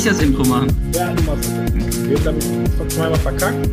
[0.00, 0.66] Ich das Intro machen?
[0.94, 2.08] Ja, du machst das.
[2.08, 3.68] Jetzt habe ich zweimal verkackt.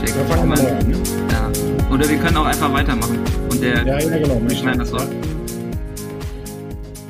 [0.00, 0.14] Check.
[0.16, 0.82] Wir mal.
[0.84, 1.02] Ne?
[1.30, 1.52] Ja.
[1.94, 3.18] Oder wir können auch einfach weitermachen.
[3.50, 4.40] Und der Ja, ja, genau.
[4.40, 5.10] wir schneiden das raus.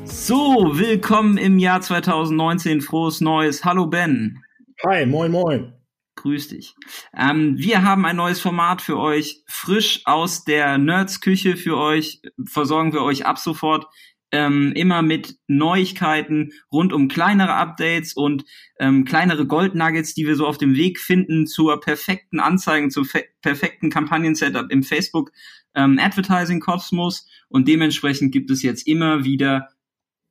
[0.07, 2.81] So, willkommen im Jahr 2019.
[2.81, 3.65] Frohes Neues.
[3.65, 4.43] Hallo Ben.
[4.85, 5.73] Hi, moin, moin.
[6.17, 6.75] Grüß dich.
[7.17, 9.45] Ähm, wir haben ein neues Format für euch.
[9.47, 12.23] Frisch aus der Nerds-Küche für euch.
[12.45, 13.87] Versorgen wir euch ab sofort
[14.33, 18.45] ähm, immer mit Neuigkeiten rund um kleinere Updates und
[18.79, 23.07] ähm, kleinere Goldnuggets, die wir so auf dem Weg finden zur perfekten Anzeigen, zur
[23.43, 25.33] perfekten Kampagnen-Setup im Facebook
[25.75, 27.29] ähm, Advertising Kosmos.
[27.49, 29.69] Und dementsprechend gibt es jetzt immer wieder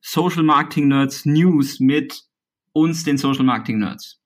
[0.02, 2.24] Social Marketing Nerds News mit
[2.72, 4.19] uns, den Social Marketing Nerds.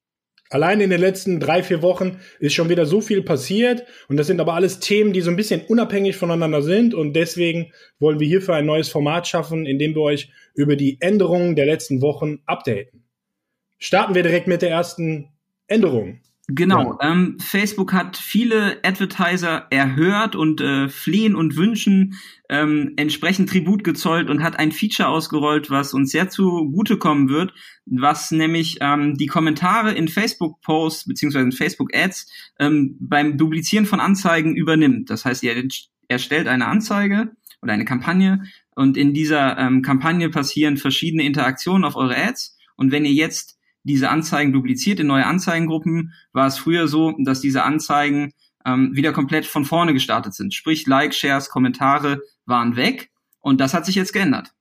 [0.54, 3.86] Allein in den letzten drei, vier Wochen ist schon wieder so viel passiert.
[4.08, 6.94] Und das sind aber alles Themen, die so ein bisschen unabhängig voneinander sind.
[6.94, 10.98] Und deswegen wollen wir hierfür ein neues Format schaffen, in dem wir euch über die
[11.02, 13.04] Änderungen der letzten Wochen updaten.
[13.80, 15.30] Starten wir direkt mit der ersten
[15.66, 16.22] Änderung.
[16.56, 23.84] Genau, ähm, Facebook hat viele Advertiser erhört und äh, flehen und wünschen ähm, entsprechend Tribut
[23.84, 27.54] gezollt und hat ein Feature ausgerollt, was uns sehr zugutekommen wird,
[27.86, 34.56] was nämlich ähm, die Kommentare in Facebook-Posts beziehungsweise in Facebook-Ads ähm, beim Duplizieren von Anzeigen
[34.56, 35.09] übernimmt.
[35.09, 35.56] Das heißt, ihr
[36.08, 37.31] erstellt eine Anzeige
[37.62, 38.44] oder eine Kampagne
[38.76, 43.58] und in dieser ähm, Kampagne passieren verschiedene Interaktionen auf eure Ads und wenn ihr jetzt
[43.84, 48.34] diese Anzeigen dupliziert in neue Anzeigengruppen, war es früher so, dass diese Anzeigen
[48.66, 50.53] ähm, wieder komplett von vorne gestartet sind.
[50.53, 54.53] Sprich, Likes, Shares, Kommentare waren weg und das hat sich jetzt geändert.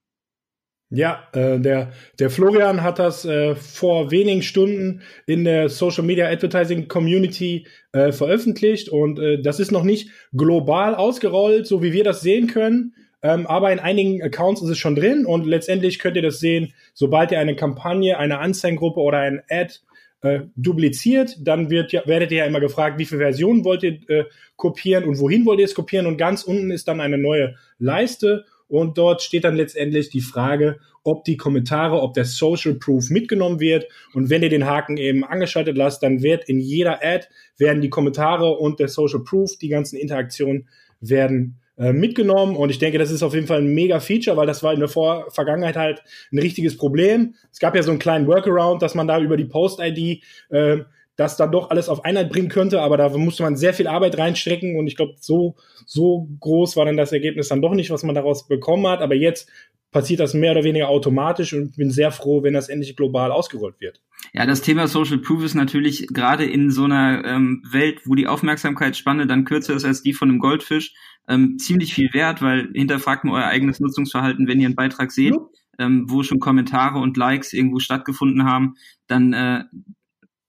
[0.95, 6.29] Ja, äh, der, der Florian hat das äh, vor wenigen Stunden in der Social Media
[6.29, 12.05] Advertising Community äh, veröffentlicht und äh, das ist noch nicht global ausgerollt, so wie wir
[12.05, 12.95] das sehen können.
[13.23, 16.75] Ähm, aber in einigen Accounts ist es schon drin und letztendlich könnt ihr das sehen,
[16.93, 19.75] sobald ihr eine Kampagne, eine Anzeigengruppe oder ein Ad
[20.23, 23.99] äh, dupliziert, dann wird ja, werdet ihr ja immer gefragt, wie viele Versionen wollt ihr
[24.09, 24.25] äh,
[24.57, 28.45] kopieren und wohin wollt ihr es kopieren und ganz unten ist dann eine neue Leiste
[28.73, 33.61] und dort steht dann letztendlich die Frage, ob die Kommentare, ob der Social Proof mitgenommen
[33.61, 33.87] wird.
[34.15, 37.27] Und wenn ihr den Haken eben angeschaltet lasst, dann wird in jeder Ad
[37.59, 40.69] werden die Kommentare und der Social Proof, die ganzen Interaktionen
[41.01, 44.47] werden äh, mitgenommen und ich denke, das ist auf jeden Fall ein mega Feature, weil
[44.47, 47.35] das war in der Vor Vergangenheit halt ein richtiges Problem.
[47.51, 50.79] Es gab ja so einen kleinen Workaround, dass man da über die Post-ID äh,
[51.17, 54.17] das dann doch alles auf Einheit bringen könnte, aber da musste man sehr viel Arbeit
[54.17, 58.03] reinstrecken und ich glaube, so, so groß war dann das Ergebnis dann doch nicht, was
[58.03, 59.01] man daraus bekommen hat.
[59.01, 59.49] Aber jetzt
[59.91, 63.79] passiert das mehr oder weniger automatisch und bin sehr froh, wenn das endlich global ausgerollt
[63.79, 64.01] wird.
[64.33, 68.27] Ja, das Thema Social Proof ist natürlich gerade in so einer ähm, Welt, wo die
[68.27, 70.95] Aufmerksamkeitsspanne dann kürzer ist als die von einem Goldfisch,
[71.29, 75.35] ähm, ziemlich viel wert, weil hinterfragt mal euer eigenes Nutzungsverhalten, wenn ihr einen Beitrag seht,
[75.79, 78.75] ähm, wo schon Kommentare und Likes irgendwo stattgefunden haben,
[79.07, 79.65] dann äh,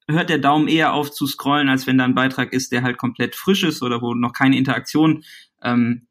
[0.10, 2.98] hört der Daumen eher auf zu scrollen, als wenn da ein Beitrag ist, der halt
[2.98, 5.24] komplett frisch ist oder wo noch keine Interaktion
[5.62, 6.08] ähm,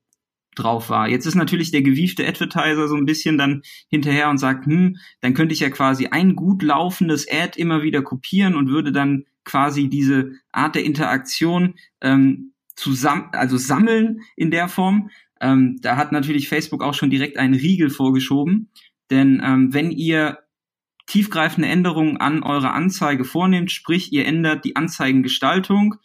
[0.54, 1.08] drauf war.
[1.08, 5.34] Jetzt ist natürlich der gewiefte Advertiser so ein bisschen dann hinterher und sagt, hm, dann
[5.34, 9.88] könnte ich ja quasi ein gut laufendes Ad immer wieder kopieren und würde dann quasi
[9.88, 12.51] diese Art der Interaktion ähm,
[12.82, 15.10] zusammen, also sammeln in der Form.
[15.40, 18.70] Ähm, da hat natürlich Facebook auch schon direkt einen Riegel vorgeschoben,
[19.10, 20.38] denn ähm, wenn ihr
[21.06, 25.96] tiefgreifende Änderungen an eurer Anzeige vornehmt, sprich ihr ändert die Anzeigengestaltung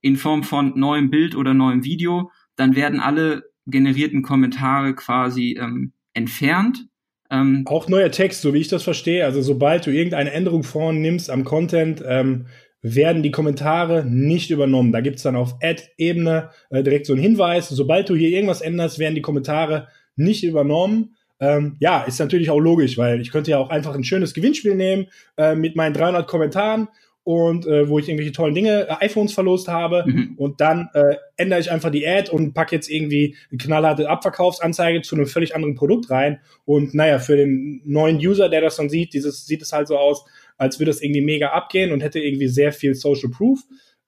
[0.00, 5.92] in Form von neuem Bild oder neuem Video, dann werden alle generierten Kommentare quasi ähm,
[6.14, 6.86] entfernt.
[7.30, 9.24] Ähm, auch neuer Text, so wie ich das verstehe.
[9.24, 12.46] Also sobald du irgendeine Änderung vornimmst am Content, ähm,
[12.82, 14.92] werden die Kommentare nicht übernommen.
[14.92, 17.68] Da gibt's dann auf Ad-Ebene äh, direkt so einen Hinweis.
[17.68, 21.16] Sobald du hier irgendwas änderst, werden die Kommentare nicht übernommen.
[21.40, 24.74] Ähm, ja, ist natürlich auch logisch, weil ich könnte ja auch einfach ein schönes Gewinnspiel
[24.74, 25.06] nehmen
[25.36, 26.88] äh, mit meinen 300 Kommentaren
[27.22, 30.34] und äh, wo ich irgendwelche tollen Dinge, äh, iPhones verlost habe mhm.
[30.36, 35.02] und dann äh, ändere ich einfach die Ad und pack jetzt irgendwie eine knallharte Abverkaufsanzeige
[35.02, 38.88] zu einem völlig anderen Produkt rein und naja, für den neuen User, der das dann
[38.88, 40.24] sieht, dieses sieht es halt so aus,
[40.60, 43.60] als würde das irgendwie mega abgehen und hätte irgendwie sehr viel Social Proof.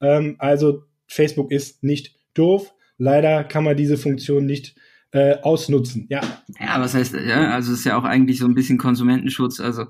[0.02, 2.74] Ähm, also Facebook ist nicht doof.
[2.98, 4.74] Leider kann man diese Funktion nicht
[5.12, 6.06] äh, ausnutzen.
[6.10, 6.20] Ja.
[6.60, 9.60] Ja, was heißt, ja, also ist ja auch eigentlich so ein bisschen Konsumentenschutz.
[9.60, 9.86] Also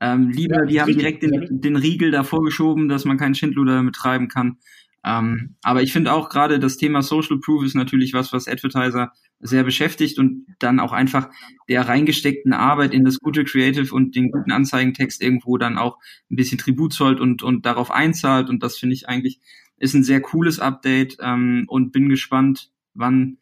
[0.00, 3.74] ähm, lieber, ja, die haben direkt den, den Riegel davor geschoben, dass man keinen Schindluder
[3.74, 4.56] damit treiben kann.
[5.04, 9.12] Ähm, aber ich finde auch gerade das Thema Social Proof ist natürlich was, was Advertiser
[9.40, 11.28] sehr beschäftigt und dann auch einfach
[11.68, 15.98] der reingesteckten Arbeit in das gute Creative und den guten Anzeigentext irgendwo dann auch
[16.30, 18.48] ein bisschen Tribut zollt und, und darauf einzahlt.
[18.48, 19.40] Und das finde ich eigentlich
[19.78, 23.38] ist ein sehr cooles Update ähm, und bin gespannt, wann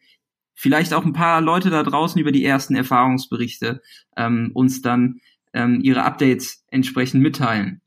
[0.53, 3.81] vielleicht auch ein paar Leute da draußen über die ersten Erfahrungsberichte
[4.17, 5.21] ähm, uns dann
[5.53, 7.81] ähm, ihre Updates entsprechend mitteilen.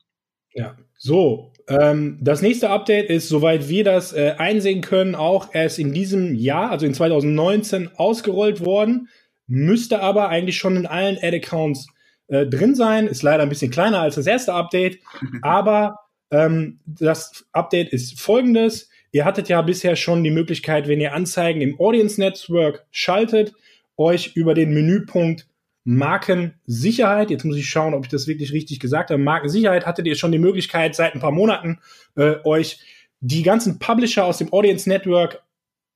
[0.53, 1.48] Ja, so.
[1.69, 6.33] Ähm, das nächste Update ist, soweit wir das äh, einsehen können, auch erst in diesem
[6.33, 9.07] Jahr, also in 2019, ausgerollt worden.
[9.47, 11.87] Müsste aber eigentlich schon in allen Ad-Accounts
[12.27, 13.07] äh, drin sein.
[13.07, 14.99] Ist leider ein bisschen kleiner als das erste Update.
[15.41, 15.99] aber
[16.31, 18.89] ähm, das Update ist folgendes.
[19.11, 23.53] Ihr hattet ja bisher schon die Möglichkeit, wenn ihr Anzeigen im Audience Network schaltet,
[23.97, 25.48] euch über den Menüpunkt
[25.83, 30.15] Markensicherheit, jetzt muss ich schauen, ob ich das wirklich richtig gesagt habe, Markensicherheit hattet ihr
[30.15, 31.79] schon die Möglichkeit, seit ein paar Monaten
[32.15, 32.79] äh, euch
[33.21, 35.43] die ganzen Publisher aus dem Audience Network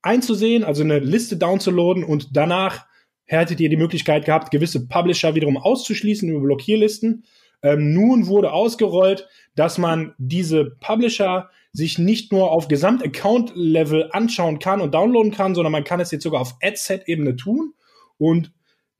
[0.02, 2.86] einzusehen, also eine Liste downzuladen und danach
[3.26, 7.24] hättet ihr die Möglichkeit gehabt, gewisse Publisher wiederum auszuschließen über Blockierlisten.
[7.62, 14.80] Ähm, nun wurde ausgerollt, dass man diese Publisher sich nicht nur auf Gesamt-Account-Level anschauen kann
[14.80, 17.72] und downloaden kann, sondern man kann es jetzt sogar auf Ad-Set-Ebene tun.
[18.18, 18.52] Und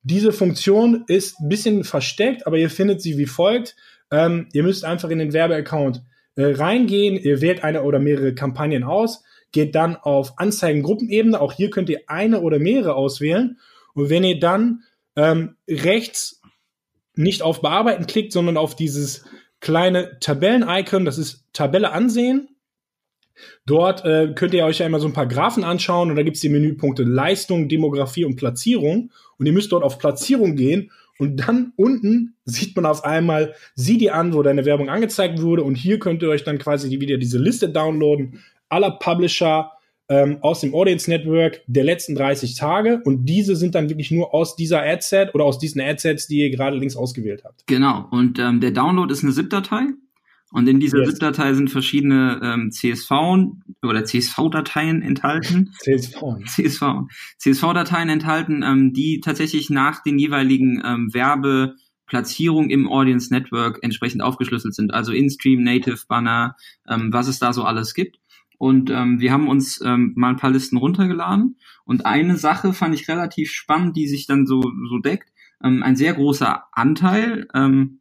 [0.05, 3.75] diese Funktion ist ein bisschen versteckt, aber ihr findet sie wie folgt.
[4.11, 6.03] Ähm, ihr müsst einfach in den Werbeaccount
[6.37, 11.41] äh, reingehen, ihr wählt eine oder mehrere Kampagnen aus, geht dann auf Anzeigengruppenebene.
[11.41, 13.59] Auch hier könnt ihr eine oder mehrere auswählen.
[13.95, 14.83] Und wenn ihr dann
[15.17, 16.43] ähm, rechts
[17.15, 19.25] nicht auf Bearbeiten klickt, sondern auf dieses
[19.61, 22.49] kleine Tabellen-Icon, das ist Tabelle ansehen.
[23.67, 26.37] Dort äh, könnt ihr euch ja immer so ein paar Graphen anschauen und da gibt
[26.37, 29.11] es die Menüpunkte Leistung, Demografie und Platzierung.
[29.39, 33.99] Und ihr müsst dort auf Platzierung gehen und dann unten sieht man auf einmal, sieh
[33.99, 35.63] dir an, wo deine Werbung angezeigt wurde.
[35.63, 39.71] Und hier könnt ihr euch dann quasi wieder diese Liste downloaden aller Publisher,
[40.09, 44.35] ähm, aus dem Audience Network der letzten 30 Tage und diese sind dann wirklich nur
[44.35, 47.67] aus dieser Adset oder aus diesen Adsets, die ihr gerade links ausgewählt habt.
[47.67, 49.87] Genau, und ähm, der Download ist eine ZIP-Datei
[50.55, 51.09] und in dieser yes.
[51.09, 53.11] ZIP-Datei sind verschiedene ähm, CSV
[53.83, 55.75] oder CSV-Dateien enthalten.
[55.81, 56.23] CSV.
[56.47, 56.83] CSV.
[57.39, 64.77] CSV-Dateien enthalten, ähm, die tatsächlich nach den jeweiligen ähm, Werbeplatzierungen im Audience Network entsprechend aufgeschlüsselt
[64.77, 64.95] sind.
[64.95, 66.55] Also In-Stream, Native, Banner,
[66.89, 68.21] ähm, was es da so alles gibt.
[68.57, 71.59] Und ähm, wir haben uns ähm, mal ein paar Listen runtergeladen.
[71.85, 75.33] Und eine Sache fand ich relativ spannend, die sich dann so, so deckt.
[75.65, 77.99] Ähm, ein sehr großer Anteil ähm,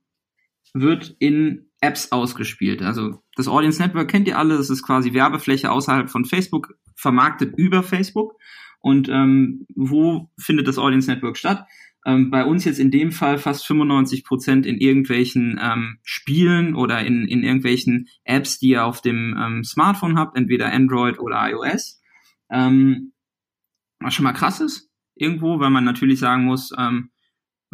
[0.75, 2.81] wird in Apps ausgespielt.
[2.81, 7.53] Also das Audience Network kennt ihr alle, das ist quasi Werbefläche außerhalb von Facebook, vermarktet
[7.57, 8.35] über Facebook.
[8.80, 11.65] Und ähm, wo findet das Audience Network statt?
[12.06, 17.06] ähm, bei uns jetzt in dem Fall fast 95 Prozent in irgendwelchen ähm, Spielen oder
[17.06, 22.01] in, in irgendwelchen Apps, die ihr auf dem ähm, Smartphone habt, entweder Android oder iOS.
[22.50, 23.13] Ähm,
[24.00, 27.09] was schon mal krass ist, irgendwo, weil man natürlich sagen muss, ähm,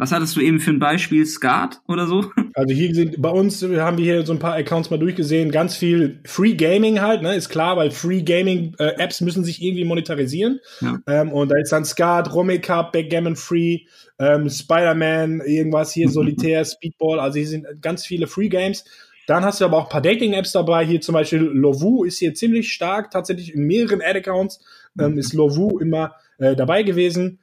[0.00, 1.26] was hattest du eben für ein Beispiel?
[1.26, 2.24] Skat oder so?
[2.52, 5.76] Also hier sind bei uns haben wir hier so ein paar Accounts mal durchgesehen, ganz
[5.76, 9.84] viel Free Gaming halt, ne, ist klar, weil Free Gaming äh, Apps müssen sich irgendwie
[9.84, 10.58] monetarisieren.
[10.80, 10.98] Ja.
[11.06, 13.82] Ähm, und da ist dann Skat, Romy Cup, Backgammon Free,
[14.18, 18.84] ähm, Spider-Man, irgendwas hier, Solitär, Speedball, also hier sind ganz viele Free Games.
[19.26, 20.84] Dann hast du aber auch ein paar Dating-Apps dabei.
[20.84, 24.60] Hier zum Beispiel Lovu ist hier ziemlich stark, tatsächlich in mehreren Ad-Accounts
[24.98, 27.38] ähm, ist Lovu immer äh, dabei gewesen.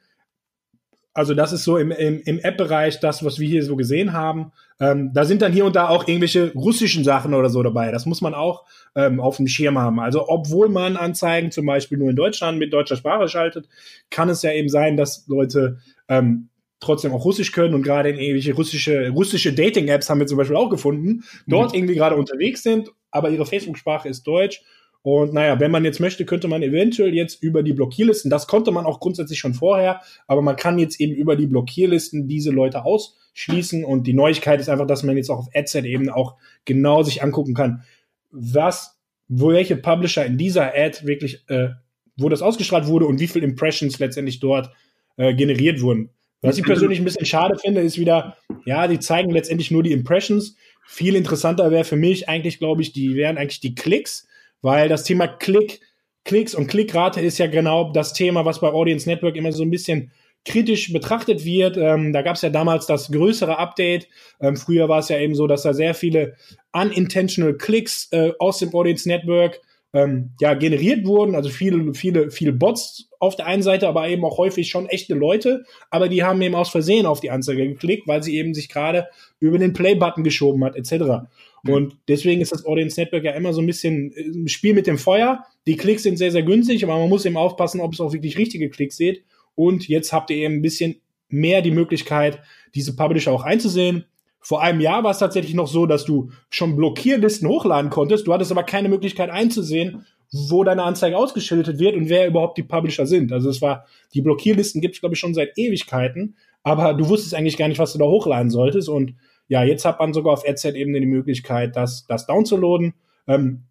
[1.18, 4.52] Also das ist so im, im, im App-Bereich das, was wir hier so gesehen haben.
[4.78, 7.90] Ähm, da sind dann hier und da auch irgendwelche russischen Sachen oder so dabei.
[7.90, 9.98] Das muss man auch ähm, auf dem Schirm haben.
[9.98, 13.68] Also obwohl man Anzeigen zum Beispiel nur in Deutschland mit deutscher Sprache schaltet,
[14.10, 15.78] kann es ja eben sein, dass Leute
[16.08, 20.38] ähm, trotzdem auch Russisch können und gerade in irgendwelche russische, russische Dating-Apps haben wir zum
[20.38, 21.78] Beispiel auch gefunden, dort mhm.
[21.78, 24.62] irgendwie gerade unterwegs sind, aber ihre Facebook-Sprache ist Deutsch
[25.02, 28.72] und naja, wenn man jetzt möchte, könnte man eventuell jetzt über die Blockierlisten, das konnte
[28.72, 32.84] man auch grundsätzlich schon vorher, aber man kann jetzt eben über die Blockierlisten diese Leute
[32.84, 33.84] ausschließen.
[33.84, 37.22] Und die Neuigkeit ist einfach, dass man jetzt auch auf Adset eben auch genau sich
[37.22, 37.84] angucken kann,
[38.30, 41.70] was, wo welche Publisher in dieser Ad wirklich, äh,
[42.16, 44.70] wo das ausgestrahlt wurde und wie viele Impressions letztendlich dort
[45.16, 46.10] äh, generiert wurden.
[46.42, 49.92] Was ich persönlich ein bisschen schade finde, ist wieder, ja, die zeigen letztendlich nur die
[49.92, 50.56] Impressions.
[50.86, 54.27] Viel interessanter wäre für mich eigentlich, glaube ich, die wären eigentlich die Klicks
[54.62, 55.80] weil das Thema Klick,
[56.24, 59.70] Klicks und Klickrate ist ja genau das Thema, was bei Audience Network immer so ein
[59.70, 60.12] bisschen
[60.44, 61.76] kritisch betrachtet wird.
[61.76, 64.08] Ähm, da gab es ja damals das größere Update.
[64.40, 66.34] Ähm, früher war es ja eben so, dass da sehr viele
[66.72, 69.60] unintentional Klicks äh, aus dem Audience Network
[69.92, 71.34] ähm, ja, generiert wurden.
[71.34, 75.14] Also viele, viele, viele Bots auf der einen Seite, aber eben auch häufig schon echte
[75.14, 75.64] Leute.
[75.90, 79.08] Aber die haben eben aus Versehen auf die Anzeige geklickt, weil sie eben sich gerade
[79.40, 81.28] über den Play-Button geschoben hat, etc.
[81.66, 84.86] Und deswegen ist das Audience Network ja immer so ein bisschen äh, ein Spiel mit
[84.86, 85.44] dem Feuer.
[85.66, 88.38] Die Klicks sind sehr, sehr günstig, aber man muss eben aufpassen, ob es auch wirklich
[88.38, 89.24] richtige Klicks seht.
[89.54, 92.40] Und jetzt habt ihr eben ein bisschen mehr die Möglichkeit,
[92.74, 94.04] diese Publisher auch einzusehen.
[94.40, 98.26] Vor einem Jahr war es tatsächlich noch so, dass du schon Blockierlisten hochladen konntest.
[98.26, 102.62] Du hattest aber keine Möglichkeit einzusehen, wo deine Anzeige ausgeschildert wird und wer überhaupt die
[102.62, 103.32] Publisher sind.
[103.32, 107.34] Also es war, die Blockierlisten gibt es, glaube ich, schon seit Ewigkeiten, aber du wusstest
[107.34, 108.88] eigentlich gar nicht, was du da hochladen solltest.
[108.88, 109.14] Und
[109.48, 112.94] ja, jetzt hat man sogar auf AdSet-Ebene die Möglichkeit, das, das downzuladen.
[113.26, 113.64] Ähm,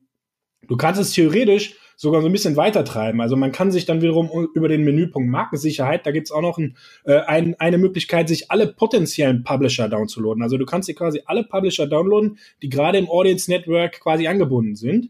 [0.67, 3.21] du kannst es theoretisch sogar so ein bisschen weiter treiben.
[3.21, 6.77] Also man kann sich dann wiederum über den Menüpunkt Markensicherheit, da gibt's auch noch ein,
[7.05, 10.43] äh, ein, eine Möglichkeit, sich alle potenziellen Publisher downzuladen.
[10.43, 14.75] Also du kannst dir quasi alle Publisher downloaden, die gerade im Audience Network quasi angebunden
[14.75, 15.09] sind.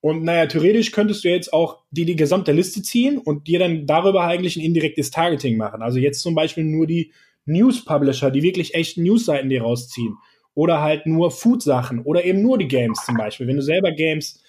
[0.00, 3.86] Und naja, theoretisch könntest du jetzt auch die, die gesamte Liste ziehen und dir dann
[3.86, 5.82] darüber eigentlich ein indirektes Targeting machen.
[5.82, 7.12] Also jetzt zum Beispiel nur die
[7.48, 10.16] News-Publisher, die wirklich echten News-Seiten dir rausziehen.
[10.54, 13.46] Oder halt nur Food-Sachen oder eben nur die Games zum Beispiel.
[13.46, 14.42] Wenn du selber Games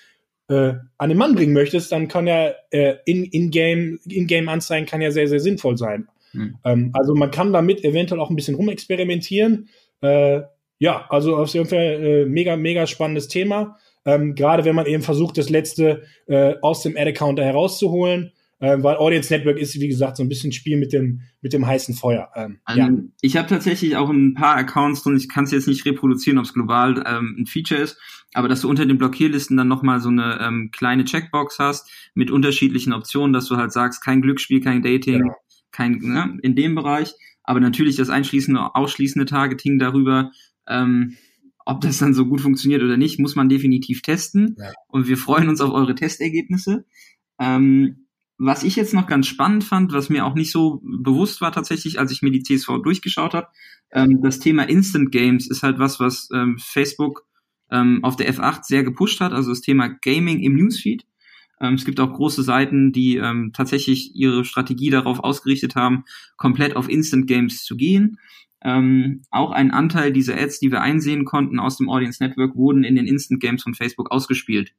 [0.50, 5.02] äh, an den Mann bringen möchtest, dann kann ja äh, in-game in -game Anzeigen kann
[5.02, 6.08] ja sehr, sehr sinnvoll sein.
[6.34, 6.56] Mhm.
[6.66, 9.70] Ähm, also man kann damit eventuell auch ein bisschen rumexperimentieren.
[10.02, 10.42] Äh,
[10.80, 13.78] ja, also auf jeden Fall äh, mega, mega spannendes Thema.
[14.06, 18.98] Ähm, Gerade wenn man eben versucht, das letzte äh, aus dem Ad-Account herauszuholen äh, weil
[18.98, 22.30] Audience Network ist, wie gesagt, so ein bisschen Spiel mit dem, mit dem heißen Feuer.
[22.36, 22.90] Ähm, also, ja.
[23.22, 26.46] Ich habe tatsächlich auch ein paar Accounts drin, ich kann es jetzt nicht reproduzieren, ob
[26.46, 27.98] es global ähm, ein Feature ist,
[28.34, 32.32] aber dass du unter den Blockierlisten dann nochmal so eine ähm, kleine Checkbox hast mit
[32.32, 35.36] unterschiedlichen Optionen, dass du halt sagst, kein Glücksspiel, kein Dating, genau.
[35.72, 37.14] kein, ne, in dem Bereich,
[37.44, 40.32] aber natürlich das einschließende, ausschließende Targeting darüber,
[40.68, 41.16] ähm,
[41.66, 44.56] ob das dann so gut funktioniert oder nicht, muss man definitiv testen.
[44.58, 44.74] Ja.
[44.88, 46.86] Und wir freuen uns auf eure Testergebnisse.
[47.40, 48.08] Ähm,
[48.40, 52.00] was ich jetzt noch ganz spannend fand, was mir auch nicht so bewusst war tatsächlich,
[52.00, 53.48] als ich mir die CSV durchgeschaut habe,
[53.92, 57.26] ähm, das Thema Instant Games ist halt was, was ähm, Facebook
[57.70, 61.06] ähm, auf der F8 sehr gepusht hat, also das Thema Gaming im Newsfeed.
[61.60, 66.06] Ähm, es gibt auch große Seiten, die ähm, tatsächlich ihre Strategie darauf ausgerichtet haben,
[66.38, 68.20] komplett auf Instant Games zu gehen.
[68.62, 72.86] Ähm, auch ein Anteil dieser Ads, die wir einsehen konnten aus dem Audience Network, wurden
[72.86, 74.74] in den Instant Games von Facebook ausgespielt.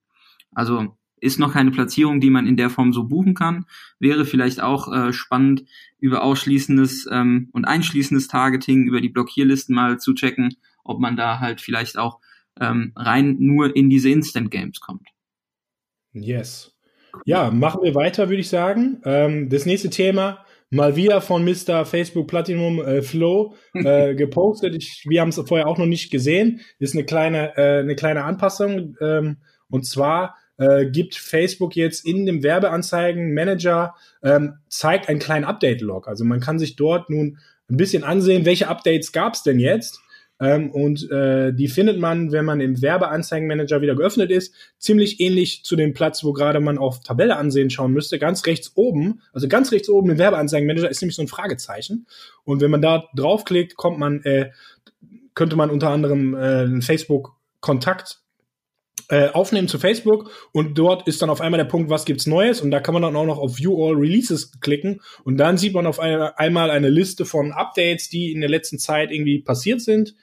[0.52, 3.66] Also ist noch keine Platzierung, die man in der Form so buchen kann.
[3.98, 5.64] Wäre vielleicht auch äh, spannend,
[5.98, 11.40] über ausschließendes ähm, und einschließendes Targeting über die Blockierlisten mal zu checken, ob man da
[11.40, 12.20] halt vielleicht auch
[12.58, 15.08] ähm, rein nur in diese Instant Games kommt.
[16.12, 16.74] Yes.
[17.24, 19.00] Ja, machen wir weiter, würde ich sagen.
[19.04, 21.84] Ähm, das nächste Thema, mal wieder von Mr.
[21.84, 24.74] Facebook Platinum äh, Flow äh, gepostet.
[24.76, 26.60] Ich, wir haben es vorher auch noch nicht gesehen.
[26.78, 28.96] Ist eine kleine, äh, eine kleine Anpassung.
[29.00, 36.06] Ähm, und zwar äh, gibt Facebook jetzt in dem Werbeanzeigen-Manager, ähm, zeigt einen kleinen Update-Log.
[36.06, 37.38] Also man kann sich dort nun
[37.70, 40.00] ein bisschen ansehen, welche Updates gab es denn jetzt.
[40.38, 45.64] Ähm, und äh, die findet man, wenn man im Werbeanzeigenmanager wieder geöffnet ist, ziemlich ähnlich
[45.64, 48.18] zu dem Platz, wo gerade man auf Tabelle ansehen schauen müsste.
[48.18, 52.06] Ganz rechts oben, also ganz rechts oben im Werbeanzeigenmanager ist nämlich so ein Fragezeichen.
[52.44, 54.50] Und wenn man da draufklickt, kommt man, äh,
[55.34, 58.20] könnte man unter anderem äh, einen Facebook-Kontakt
[59.10, 62.60] äh, aufnehmen zu Facebook und dort ist dann auf einmal der Punkt, was gibt's Neues
[62.60, 65.74] und da kann man dann auch noch auf View All Releases klicken und dann sieht
[65.74, 69.80] man auf eine, einmal eine Liste von Updates, die in der letzten Zeit irgendwie passiert
[69.80, 70.14] sind.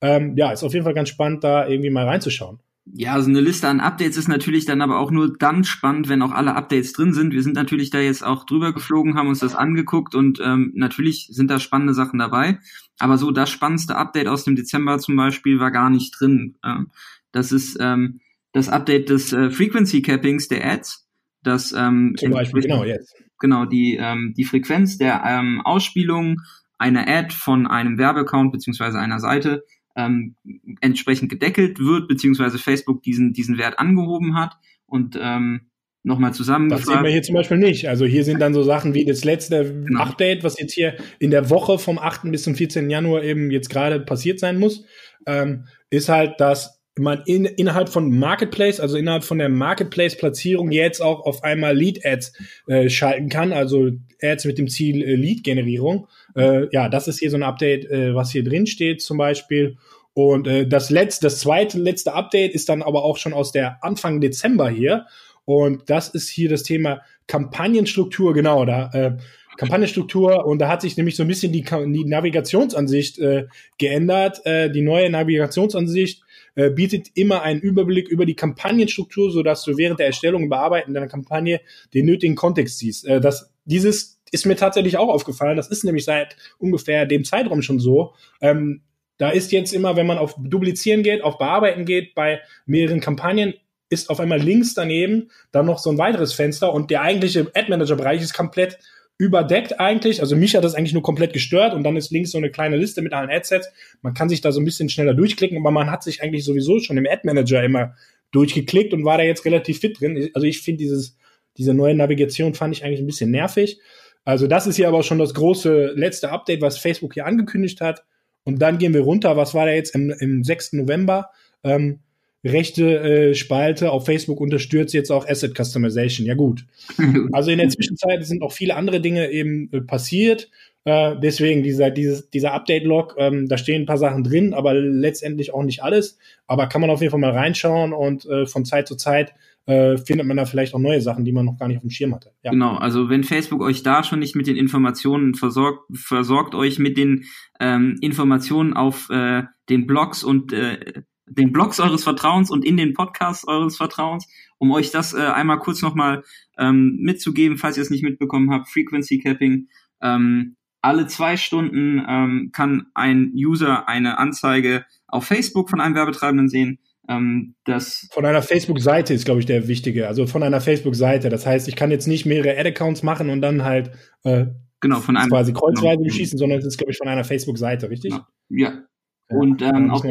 [0.00, 2.60] Ähm, ja, ist auf jeden Fall ganz spannend, da irgendwie mal reinzuschauen.
[2.92, 6.22] Ja, also eine Liste an Updates ist natürlich dann aber auch nur dann spannend, wenn
[6.22, 7.32] auch alle Updates drin sind.
[7.32, 11.28] Wir sind natürlich da jetzt auch drüber geflogen, haben uns das angeguckt und ähm, natürlich
[11.32, 12.60] sind da spannende Sachen dabei.
[12.98, 16.58] Aber so das spannendste Update aus dem Dezember zum Beispiel war gar nicht drin.
[16.64, 16.90] Ähm,
[17.32, 18.20] das ist ähm,
[18.56, 21.06] das Update des äh, Frequency Cappings der Ads,
[21.42, 26.40] das ähm, zum Beispiel genau jetzt genau die ähm, die Frequenz der ähm, Ausspielung
[26.78, 29.62] einer Ad von einem Werbeaccount beziehungsweise einer Seite
[29.94, 30.36] ähm,
[30.80, 35.66] entsprechend gedeckelt wird beziehungsweise Facebook diesen diesen Wert angehoben hat und ähm,
[36.02, 36.88] nochmal zusammengefasst.
[36.88, 37.90] Das sehen wir hier zum Beispiel nicht.
[37.90, 40.00] Also hier sind dann so Sachen wie das letzte genau.
[40.00, 42.30] Update, was jetzt hier in der Woche vom 8.
[42.30, 42.88] bis zum 14.
[42.88, 44.86] Januar eben jetzt gerade passiert sein muss,
[45.26, 51.02] ähm, ist halt, dass man in, innerhalb von Marketplace, also innerhalb von der Marketplace-Platzierung jetzt
[51.02, 52.32] auch auf einmal Lead-Ads
[52.68, 53.90] äh, schalten kann, also
[54.22, 56.08] Ads mit dem Ziel äh, Lead-Generierung.
[56.34, 59.76] Äh, ja, das ist hier so ein Update, äh, was hier drin steht zum Beispiel.
[60.14, 63.84] Und äh, das letzte, das zweite letzte Update ist dann aber auch schon aus der
[63.84, 65.06] Anfang Dezember hier.
[65.44, 69.16] Und das ist hier das Thema Kampagnenstruktur, genau, da äh,
[69.58, 73.46] Kampagnenstruktur und da hat sich nämlich so ein bisschen die, die Navigationsansicht äh,
[73.78, 74.44] geändert.
[74.44, 76.22] Äh, die neue Navigationsansicht
[76.56, 80.94] äh, bietet immer einen Überblick über die Kampagnenstruktur, sodass du während der Erstellung und Bearbeiten
[80.94, 81.60] deiner Kampagne
[81.94, 83.06] den nötigen Kontext siehst.
[83.06, 85.56] Äh, das, dieses ist mir tatsächlich auch aufgefallen.
[85.56, 88.14] Das ist nämlich seit ungefähr dem Zeitraum schon so.
[88.40, 88.82] Ähm,
[89.18, 93.54] da ist jetzt immer, wenn man auf Duplizieren geht, auf Bearbeiten geht, bei mehreren Kampagnen,
[93.88, 98.20] ist auf einmal links daneben dann noch so ein weiteres Fenster und der eigentliche Ad-Manager-Bereich
[98.20, 98.78] ist komplett
[99.18, 100.20] überdeckt eigentlich.
[100.20, 102.76] Also mich hat das eigentlich nur komplett gestört und dann ist links so eine kleine
[102.76, 103.68] Liste mit allen Adsets.
[104.02, 106.78] Man kann sich da so ein bisschen schneller durchklicken, aber man hat sich eigentlich sowieso
[106.80, 107.94] schon im Ad Manager immer
[108.32, 110.30] durchgeklickt und war da jetzt relativ fit drin.
[110.34, 111.16] Also ich finde dieses,
[111.56, 113.80] diese neue Navigation fand ich eigentlich ein bisschen nervig.
[114.24, 118.04] Also das ist hier aber schon das große letzte Update, was Facebook hier angekündigt hat.
[118.44, 119.36] und dann gehen wir runter.
[119.36, 120.74] Was war da jetzt im, im 6.
[120.74, 121.30] November?
[121.64, 122.00] Ähm,
[122.46, 126.26] rechte äh, Spalte auf Facebook unterstützt jetzt auch Asset Customization.
[126.26, 126.64] Ja gut.
[127.32, 130.50] Also in der Zwischenzeit sind auch viele andere Dinge eben äh, passiert.
[130.84, 135.52] Äh, deswegen dieser, dieses, dieser Update-Log, ähm, da stehen ein paar Sachen drin, aber letztendlich
[135.52, 136.18] auch nicht alles.
[136.46, 139.34] Aber kann man auf jeden Fall mal reinschauen und äh, von Zeit zu Zeit
[139.66, 141.90] äh, findet man da vielleicht auch neue Sachen, die man noch gar nicht auf dem
[141.90, 142.30] Schirm hatte.
[142.42, 142.52] Ja.
[142.52, 146.96] Genau, also wenn Facebook euch da schon nicht mit den Informationen versorgt, versorgt euch mit
[146.96, 147.24] den
[147.58, 152.94] ähm, Informationen auf äh, den Blogs und äh, den Blogs eures Vertrauens und in den
[152.94, 154.28] Podcasts eures Vertrauens,
[154.58, 156.22] um euch das äh, einmal kurz nochmal
[156.58, 159.68] ähm, mitzugeben, falls ihr es nicht mitbekommen habt, Frequency Capping.
[160.00, 166.48] Ähm, alle zwei Stunden ähm, kann ein User eine Anzeige auf Facebook von einem Werbetreibenden
[166.48, 166.78] sehen.
[167.08, 170.08] Ähm, das von einer Facebook-Seite ist, glaube ich, der wichtige.
[170.08, 171.28] Also von einer Facebook-Seite.
[171.28, 173.90] Das heißt, ich kann jetzt nicht mehrere Ad-Accounts machen und dann halt
[174.24, 174.46] äh,
[174.80, 176.08] genau von einem quasi kreuzweise genau.
[176.08, 178.12] beschießen, sondern es ist, glaube ich, von einer Facebook-Seite, richtig?
[178.12, 178.24] Genau.
[178.48, 178.82] Ja.
[179.30, 179.36] Ja.
[179.36, 180.04] Und ähm, auf,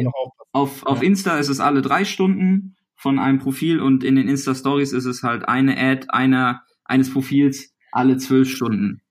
[0.52, 4.92] auf, auf Insta ist es alle drei Stunden von einem Profil und in den Insta-Stories
[4.92, 9.02] ist es halt eine Ad einer, eines Profils alle zwölf Stunden.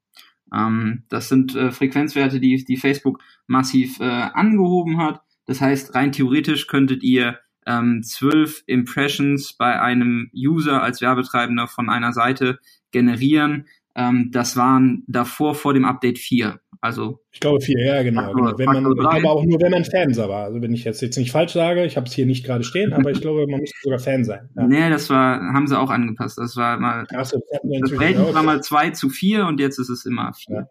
[0.54, 5.22] Ähm, das sind äh, Frequenzwerte, die, die Facebook massiv äh, angehoben hat.
[5.46, 11.90] Das heißt, rein theoretisch könntet ihr ähm, zwölf Impressions bei einem User als Werbetreibender von
[11.90, 12.60] einer Seite
[12.92, 13.68] generieren.
[13.96, 16.60] Ähm, das waren davor vor dem Update vier.
[16.86, 18.22] Also ich glaube vier, ja genau.
[18.22, 18.58] Faktor, genau.
[18.60, 20.46] Wenn man, ich glaube auch nur, wenn man Fan war.
[20.46, 22.94] Also wenn ich jetzt jetzt nicht falsch sage, ich habe es hier nicht gerade stehen,
[22.94, 24.50] aber ich glaube, man müsste sogar Fan sein.
[24.56, 24.68] Ja.
[24.68, 26.38] Nee, das war, haben sie auch angepasst.
[26.38, 27.08] Das war mal.
[27.24, 27.42] So,
[27.82, 30.56] das Verhältnis war mal zwei zu vier und jetzt ist es immer vier.
[30.56, 30.68] Ja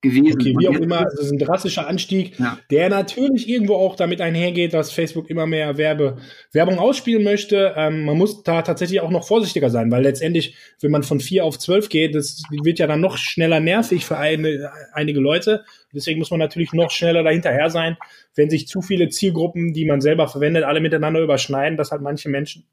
[0.00, 0.40] gewesen.
[0.40, 2.58] Okay, wie auch immer, es ist ein drastischer Anstieg, ja.
[2.70, 6.16] der natürlich irgendwo auch damit einhergeht, dass Facebook immer mehr Werbe,
[6.52, 7.74] Werbung ausspielen möchte.
[7.76, 11.44] Ähm, man muss da tatsächlich auch noch vorsichtiger sein, weil letztendlich, wenn man von vier
[11.44, 15.64] auf zwölf geht, das wird ja dann noch schneller nervig für eine, einige Leute.
[15.92, 17.96] Deswegen muss man natürlich noch schneller dahinterher sein,
[18.34, 22.28] wenn sich zu viele Zielgruppen, die man selber verwendet, alle miteinander überschneiden, dass halt manche
[22.28, 22.64] Menschen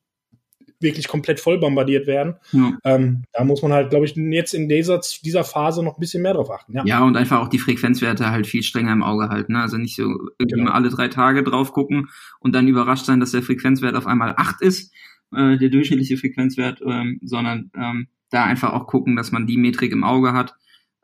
[0.80, 2.36] wirklich komplett voll bombardiert werden.
[2.52, 2.78] Ja.
[2.84, 6.22] Ähm, da muss man halt, glaube ich, jetzt in dieser, dieser Phase noch ein bisschen
[6.22, 6.74] mehr drauf achten.
[6.74, 6.86] Ja.
[6.86, 9.54] ja, und einfach auch die Frequenzwerte halt viel strenger im Auge halten.
[9.54, 9.62] Ne?
[9.62, 10.04] Also nicht so
[10.38, 10.66] irgendwie genau.
[10.66, 12.10] mal alle drei Tage drauf gucken
[12.40, 14.94] und dann überrascht sein, dass der Frequenzwert auf einmal acht ist,
[15.36, 19.92] äh, der durchschnittliche Frequenzwert, ähm, sondern ähm, da einfach auch gucken, dass man die Metrik
[19.92, 20.54] im Auge hat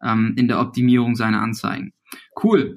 [0.03, 1.93] ähm, in der Optimierung seiner Anzeigen.
[2.41, 2.75] Cool.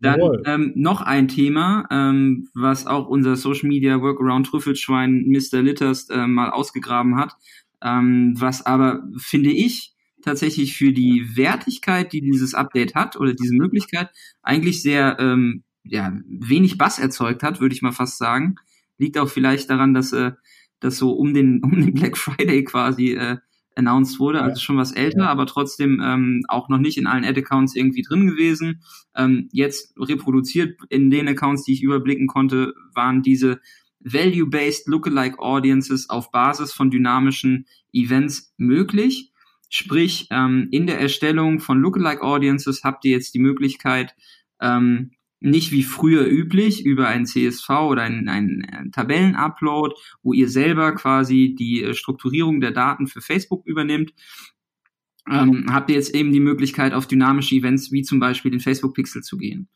[0.00, 5.62] Dann ähm, noch ein Thema, ähm, was auch unser Social Media Workaround Trüffelschwein Mr.
[5.62, 7.34] Litters äh, mal ausgegraben hat,
[7.82, 13.54] ähm, was aber, finde ich, tatsächlich für die Wertigkeit, die dieses Update hat oder diese
[13.54, 14.10] Möglichkeit,
[14.42, 18.56] eigentlich sehr ähm, ja, wenig Bass erzeugt hat, würde ich mal fast sagen.
[18.96, 20.32] Liegt auch vielleicht daran, dass äh,
[20.80, 23.36] dass so um den um den Black Friday quasi äh,
[23.76, 25.28] announced wurde, also schon was älter, ja.
[25.28, 28.82] aber trotzdem ähm, auch noch nicht in allen Ad-Accounts irgendwie drin gewesen.
[29.16, 33.60] Ähm, jetzt reproduziert in den Accounts, die ich überblicken konnte, waren diese
[34.00, 39.32] Value-Based Lookalike Audiences auf Basis von dynamischen Events möglich.
[39.70, 44.14] Sprich, ähm, in der Erstellung von Lookalike Audiences habt ihr jetzt die Möglichkeit,
[44.60, 50.92] ähm, nicht wie früher üblich über ein CSV oder ein, ein Tabellenupload, wo ihr selber
[50.92, 54.14] quasi die äh, Strukturierung der Daten für Facebook übernimmt,
[55.30, 58.94] ähm, habt ihr jetzt eben die Möglichkeit, auf dynamische Events wie zum Beispiel den Facebook
[58.94, 59.68] Pixel zu gehen.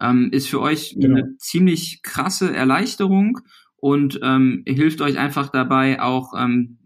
[0.00, 1.18] Ähm, ist für euch genau.
[1.18, 3.40] eine ziemlich krasse Erleichterung
[3.76, 6.78] und ähm, hilft euch einfach dabei auch ähm,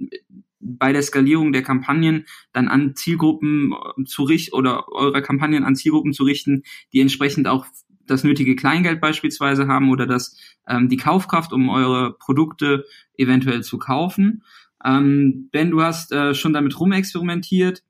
[0.60, 5.76] bei der Skalierung der Kampagnen dann an Zielgruppen äh, zu richten oder eure Kampagnen an
[5.76, 7.66] Zielgruppen zu richten, die entsprechend auch
[8.06, 10.36] das nötige Kleingeld beispielsweise haben oder das
[10.68, 12.84] ähm, die Kaufkraft, um eure Produkte
[13.16, 14.42] eventuell zu kaufen.
[14.84, 17.82] Ähm, ben, du hast äh, schon damit rumexperimentiert.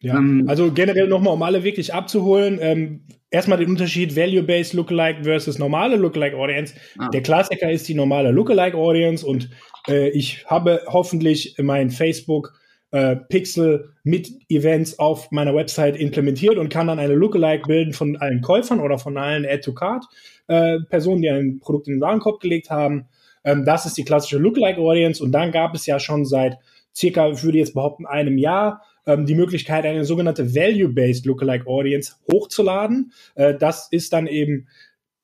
[0.00, 5.24] Ja, ähm, also generell nochmal, um alle wirklich abzuholen, ähm, erstmal den Unterschied Value-Based Lookalike
[5.24, 6.74] versus normale Lookalike Audience.
[6.98, 7.08] Ah.
[7.08, 9.50] Der Klassiker ist die normale Lookalike Audience und
[9.88, 12.59] äh, ich habe hoffentlich mein Facebook
[12.92, 18.16] äh, Pixel mit Events auf meiner Website implementiert und kann dann eine Lookalike bilden von
[18.16, 23.06] allen Käufern oder von allen Add-to-Card-Personen, äh, die ein Produkt in den Warenkorb gelegt haben.
[23.44, 26.58] Ähm, das ist die klassische Lookalike-Audience und dann gab es ja schon seit
[26.94, 32.14] circa, ich würde jetzt behaupten, einem Jahr ähm, die Möglichkeit, eine sogenannte Value-Based Lookalike Audience
[32.30, 33.12] hochzuladen.
[33.34, 34.66] Äh, das ist dann eben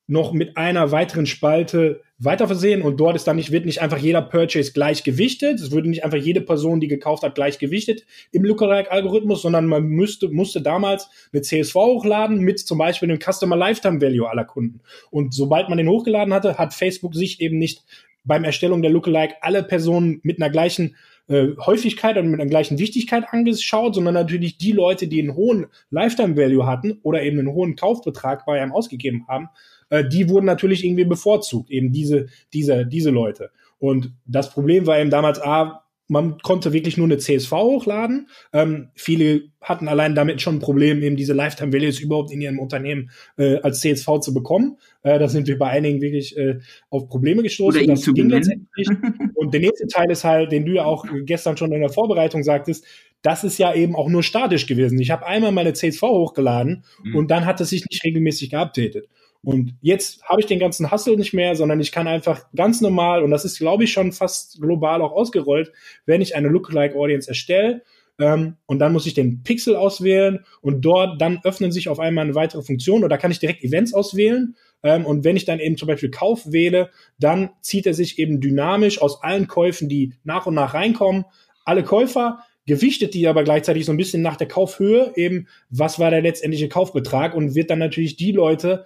[0.07, 3.99] noch mit einer weiteren Spalte weiter versehen und dort ist dann nicht, wird nicht einfach
[3.99, 5.61] jeder Purchase gleich gewichtet.
[5.61, 9.85] Es würde nicht einfach jede Person, die gekauft hat, gleich gewichtet im Lookalike-Algorithmus, sondern man
[9.85, 14.81] müsste, musste damals eine CSV hochladen mit zum Beispiel dem Customer Lifetime Value aller Kunden.
[15.11, 17.83] Und sobald man den hochgeladen hatte, hat Facebook sich eben nicht
[18.25, 20.97] beim Erstellung der Lookalike alle Personen mit einer gleichen
[21.29, 25.67] äh, Häufigkeit und mit einer gleichen Wichtigkeit angeschaut, sondern natürlich die Leute, die einen hohen
[25.91, 29.49] Lifetime Value hatten oder eben einen hohen Kaufbetrag bei einem ausgegeben haben,
[29.91, 33.51] äh, die wurden natürlich irgendwie bevorzugt, eben diese, diese, diese Leute.
[33.79, 38.29] Und das Problem war eben damals, A, man konnte wirklich nur eine CSV hochladen.
[38.53, 42.61] Ähm, viele hatten allein damit schon ein Problem, eben diese Lifetime Values überhaupt in ihrem
[42.61, 44.79] Unternehmen äh, als CSV zu bekommen.
[45.03, 47.83] Äh, da sind wir bei einigen wirklich äh, auf Probleme gestoßen.
[47.83, 48.89] Oder das zu ging letztendlich.
[49.35, 52.45] Und der nächste Teil ist halt, den du ja auch gestern schon in der Vorbereitung
[52.45, 52.85] sagtest,
[53.23, 55.01] das ist ja eben auch nur statisch gewesen.
[55.01, 57.17] Ich habe einmal meine CSV hochgeladen mhm.
[57.17, 59.09] und dann hat es sich nicht regelmäßig geupdatet.
[59.47, 63.23] Und jetzt habe ich den ganzen Hustle nicht mehr, sondern ich kann einfach ganz normal,
[63.23, 65.71] und das ist, glaube ich, schon fast global auch ausgerollt,
[66.05, 67.83] wenn ich eine Lookalike Audience erstelle,
[68.19, 72.25] ähm, und dann muss ich den Pixel auswählen und dort dann öffnen sich auf einmal
[72.25, 74.57] eine weitere Funktion oder kann ich direkt Events auswählen.
[74.83, 78.41] Ähm, und wenn ich dann eben zum Beispiel Kauf wähle, dann zieht er sich eben
[78.41, 81.25] dynamisch aus allen Käufen, die nach und nach reinkommen,
[81.65, 86.11] alle Käufer, gewichtet die aber gleichzeitig so ein bisschen nach der Kaufhöhe, eben was war
[86.11, 88.85] der letztendliche Kaufbetrag und wird dann natürlich die Leute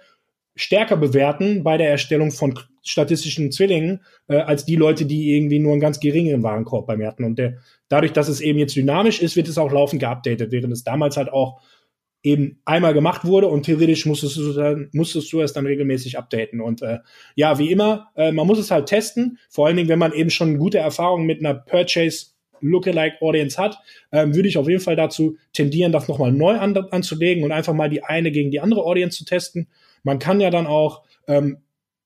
[0.55, 5.71] stärker bewerten bei der Erstellung von statistischen Zwillingen äh, als die Leute, die irgendwie nur
[5.71, 7.23] einen ganz geringen Warenkorb bei mir hatten.
[7.23, 7.57] Und der,
[7.89, 11.17] dadurch, dass es eben jetzt dynamisch ist, wird es auch laufend geupdatet, während es damals
[11.17, 11.61] halt auch
[12.23, 16.61] eben einmal gemacht wurde und theoretisch musstest du, dann, musstest du es dann regelmäßig updaten.
[16.61, 16.99] Und äh,
[17.35, 20.29] ja, wie immer, äh, man muss es halt testen, vor allen Dingen, wenn man eben
[20.29, 22.27] schon gute Erfahrungen mit einer Purchase
[22.61, 23.79] Lookalike Audience hat,
[24.11, 27.73] ähm, würde ich auf jeden Fall dazu tendieren, das nochmal neu an, anzulegen und einfach
[27.73, 29.67] mal die eine gegen die andere Audience zu testen
[30.03, 31.57] man kann ja dann auch ähm,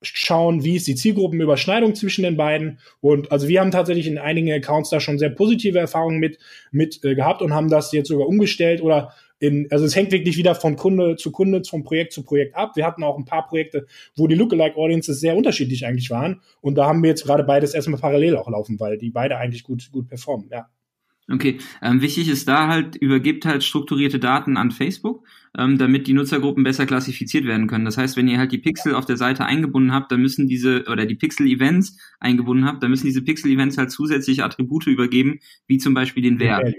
[0.02, 2.78] schauen, wie ist die Zielgruppenüberschneidung zwischen den beiden.
[3.00, 6.38] Und also wir haben tatsächlich in einigen Accounts da schon sehr positive Erfahrungen mit,
[6.70, 10.38] mit äh, gehabt und haben das jetzt sogar umgestellt oder in, also es hängt wirklich
[10.38, 12.72] wieder von Kunde zu Kunde, von Projekt zu Projekt ab.
[12.74, 16.40] Wir hatten auch ein paar Projekte, wo die Lookalike Audiences sehr unterschiedlich eigentlich waren.
[16.62, 19.62] Und da haben wir jetzt gerade beides erstmal parallel auch laufen, weil die beide eigentlich
[19.62, 20.68] gut, gut performen, ja.
[21.28, 25.26] Okay, ähm, wichtig ist da halt, übergibt halt strukturierte Daten an Facebook,
[25.58, 27.84] ähm, damit die Nutzergruppen besser klassifiziert werden können.
[27.84, 30.84] Das heißt, wenn ihr halt die Pixel auf der Seite eingebunden habt, dann müssen diese,
[30.84, 35.94] oder die Pixel-Events eingebunden habt, dann müssen diese Pixel-Events halt zusätzliche Attribute übergeben, wie zum
[35.94, 36.72] Beispiel den Wert.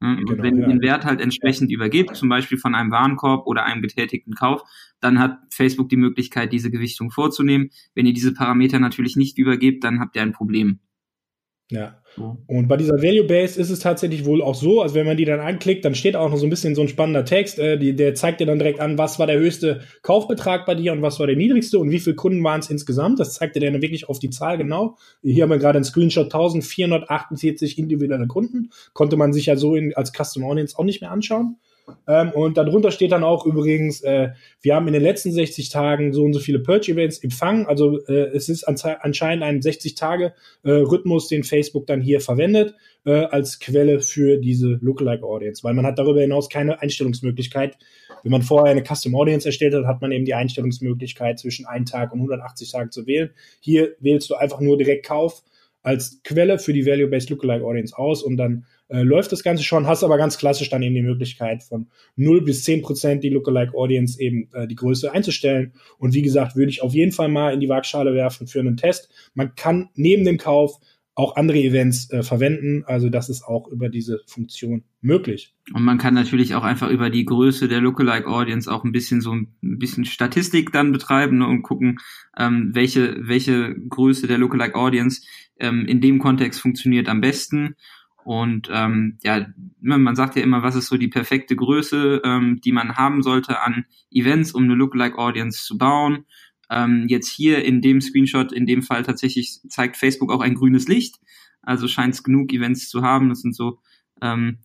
[0.00, 3.64] Und genau, wenn ihr den Wert halt entsprechend übergebt, zum Beispiel von einem Warenkorb oder
[3.64, 4.62] einem getätigten Kauf,
[5.00, 7.70] dann hat Facebook die Möglichkeit, diese Gewichtung vorzunehmen.
[7.94, 10.80] Wenn ihr diese Parameter natürlich nicht übergebt, dann habt ihr ein Problem.
[11.70, 11.98] Ja.
[12.46, 15.24] Und bei dieser Value Base ist es tatsächlich wohl auch so, also wenn man die
[15.24, 17.96] dann anklickt, dann steht auch noch so ein bisschen so ein spannender Text, äh, die,
[17.96, 21.18] der zeigt dir dann direkt an, was war der höchste Kaufbetrag bei dir und was
[21.18, 23.18] war der niedrigste und wie viele Kunden waren es insgesamt.
[23.18, 24.96] Das zeigt dir dann wirklich auf die Zahl genau.
[25.22, 28.70] Hier haben wir gerade einen Screenshot 1448 individuelle Kunden.
[28.92, 31.56] Konnte man sich ja so in, als Custom Audience auch nicht mehr anschauen.
[32.06, 34.30] Ähm, und darunter steht dann auch übrigens, äh,
[34.62, 37.66] wir haben in den letzten 60 Tagen so und so viele Purge-Events empfangen.
[37.66, 43.58] Also äh, es ist anscheinend ein 60-Tage-Rhythmus, äh, den Facebook dann hier verwendet äh, als
[43.60, 47.76] Quelle für diese Lookalike-Audience, weil man hat darüber hinaus keine Einstellungsmöglichkeit.
[48.22, 51.84] Wenn man vorher eine Custom Audience erstellt hat, hat man eben die Einstellungsmöglichkeit zwischen einem
[51.84, 53.30] Tag und 180 Tagen zu wählen.
[53.60, 55.42] Hier wählst du einfach nur direkt Kauf
[55.84, 59.86] als Quelle für die Value-Based Lookalike Audience aus und dann äh, läuft das Ganze schon,
[59.86, 63.74] hast aber ganz klassisch dann eben die Möglichkeit von 0 bis 10 Prozent die Lookalike
[63.74, 65.74] Audience eben äh, die Größe einzustellen.
[65.98, 68.78] Und wie gesagt, würde ich auf jeden Fall mal in die Waagschale werfen für einen
[68.78, 69.10] Test.
[69.34, 70.80] Man kann neben dem Kauf
[71.14, 72.84] auch andere Events äh, verwenden.
[72.86, 75.54] Also das ist auch über diese Funktion möglich.
[75.72, 79.20] Und man kann natürlich auch einfach über die Größe der Lookalike Audience auch ein bisschen
[79.20, 81.98] so ein bisschen Statistik dann betreiben ne, und gucken,
[82.36, 85.22] ähm, welche, welche Größe der Lookalike Audience
[85.58, 87.76] ähm, in dem Kontext funktioniert am besten
[88.24, 89.46] und ähm, ja,
[89.80, 93.60] man sagt ja immer, was ist so die perfekte Größe, ähm, die man haben sollte
[93.60, 96.24] an Events, um eine Lookalike Audience zu bauen.
[96.74, 100.88] Ähm, jetzt hier in dem Screenshot, in dem Fall tatsächlich zeigt Facebook auch ein grünes
[100.88, 101.20] Licht.
[101.62, 103.28] Also scheint es genug Events zu haben.
[103.28, 103.78] Das sind so
[104.20, 104.58] ähm,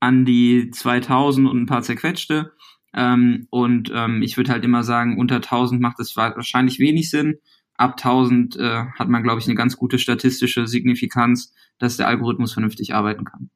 [0.00, 2.52] an die 2000 und ein paar zerquetschte.
[2.92, 7.38] Ähm, und ähm, ich würde halt immer sagen, unter 1000 macht es wahrscheinlich wenig Sinn
[7.76, 12.52] ab 1000 äh, hat man, glaube ich, eine ganz gute statistische Signifikanz, dass der Algorithmus
[12.52, 13.50] vernünftig arbeiten kann.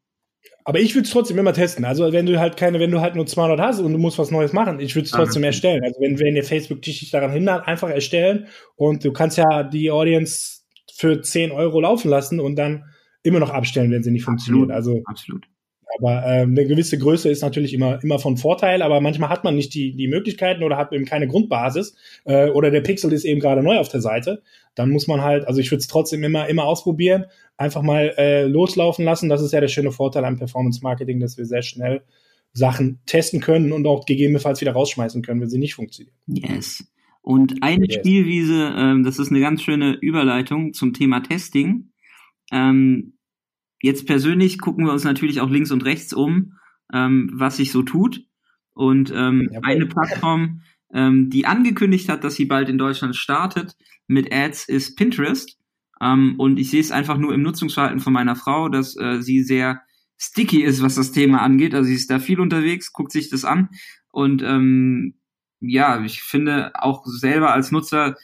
[0.65, 1.85] Aber ich würde es trotzdem immer testen.
[1.85, 4.31] Also wenn du halt keine, wenn du halt nur 200 hast und du musst was
[4.31, 5.83] Neues machen, ich würde es trotzdem ah, erstellen.
[5.83, 9.63] Also wenn, wenn der Facebook dich nicht daran hindert, einfach erstellen und du kannst ja
[9.63, 10.61] die Audience
[10.95, 12.85] für 10 Euro laufen lassen und dann
[13.23, 14.71] immer noch abstellen, wenn sie nicht funktioniert.
[14.71, 15.47] Also absolut.
[15.97, 19.57] Aber ähm, eine gewisse Größe ist natürlich immer, immer von Vorteil, aber manchmal hat man
[19.57, 23.41] nicht die, die Möglichkeiten oder hat eben keine Grundbasis äh, oder der Pixel ist eben
[23.41, 24.43] gerade neu auf der Seite.
[24.75, 27.25] Dann muss man halt, also ich würde es trotzdem immer, immer ausprobieren,
[27.57, 29.29] einfach mal äh, loslaufen lassen.
[29.29, 32.03] Das ist ja der schöne Vorteil am Performance Marketing, dass wir sehr schnell
[32.53, 36.15] Sachen testen können und auch gegebenenfalls wieder rausschmeißen können, wenn sie nicht funktionieren.
[36.27, 36.85] Yes.
[37.23, 37.97] Und eine yes.
[37.97, 41.91] Spielwiese, ähm, das ist eine ganz schöne Überleitung zum Thema Testing.
[42.51, 43.18] Ähm,
[43.81, 46.55] jetzt persönlich gucken wir uns natürlich auch links und rechts um,
[46.93, 48.25] ähm, was sich so tut.
[48.75, 50.63] Und ähm, eine Plattform,
[50.93, 55.59] ähm, die angekündigt hat, dass sie bald in Deutschland startet mit Ads, ist Pinterest.
[56.01, 59.43] Ähm, und ich sehe es einfach nur im Nutzungsverhalten von meiner Frau, dass äh, sie
[59.43, 59.83] sehr
[60.17, 61.75] sticky ist, was das Thema angeht.
[61.75, 63.69] Also sie ist da viel unterwegs, guckt sich das an.
[64.11, 65.15] Und ähm,
[65.61, 68.17] ja, ich finde auch selber als Nutzer,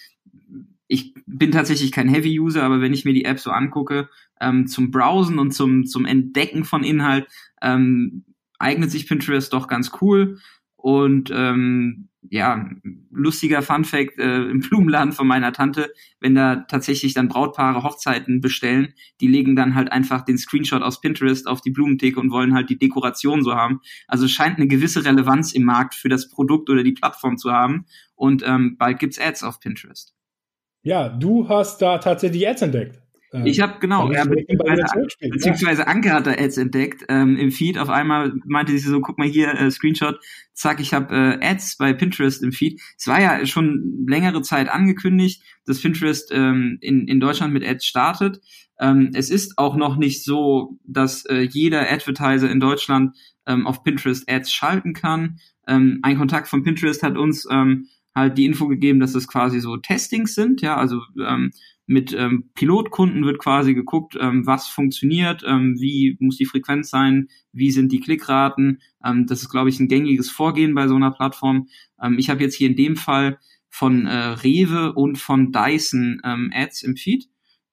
[0.87, 4.09] ich bin tatsächlich kein Heavy-User, aber wenn ich mir die App so angucke,
[4.40, 7.27] ähm, zum Browsen und zum, zum Entdecken von Inhalt,
[7.62, 8.25] ähm,
[8.59, 10.38] eignet sich Pinterest doch ganz cool.
[10.77, 12.68] Und ähm, ja,
[13.11, 18.92] lustiger Funfact äh, im Blumenladen von meiner Tante, wenn da tatsächlich dann Brautpaare Hochzeiten bestellen,
[19.20, 22.68] die legen dann halt einfach den Screenshot aus Pinterest auf die Blumentheke und wollen halt
[22.68, 23.81] die Dekoration so haben.
[24.09, 27.87] Also scheint eine gewisse Relevanz im Markt für das Produkt oder die Plattform zu haben.
[28.14, 30.14] Und ähm, bald gibt's Ads auf Pinterest.
[30.85, 33.01] Ja, du hast da tatsächlich Ads entdeckt.
[33.33, 34.85] Ähm, ich habe genau, ja, beziehungsweise,
[35.18, 37.79] beziehungsweise Anke hat da Ads entdeckt ähm, im Feed.
[37.79, 40.20] Auf einmal meinte sie so, guck mal hier, äh, Screenshot,
[40.53, 42.81] zack, ich habe äh, Ads bei Pinterest im Feed.
[42.99, 47.87] Es war ja schon längere Zeit angekündigt, dass Pinterest ähm, in, in Deutschland mit Ads
[47.87, 48.40] startet.
[48.79, 53.16] Ähm, es ist auch noch nicht so, dass äh, jeder Advertiser in Deutschland
[53.47, 55.38] ähm, auf Pinterest Ads schalten kann.
[55.66, 59.61] Ähm, ein Kontakt von Pinterest hat uns ähm, halt die Info gegeben, dass es quasi
[59.61, 61.53] so Testings sind, ja, also ähm,
[61.87, 67.29] mit ähm, Pilotkunden wird quasi geguckt, ähm, was funktioniert, ähm, wie muss die Frequenz sein,
[67.53, 68.81] wie sind die Klickraten.
[69.05, 71.68] Ähm, das ist, glaube ich, ein gängiges Vorgehen bei so einer Plattform.
[72.03, 76.50] Ähm, ich habe jetzt hier in dem Fall von äh, Rewe und von Dyson ähm,
[76.55, 77.29] Ads im Feed,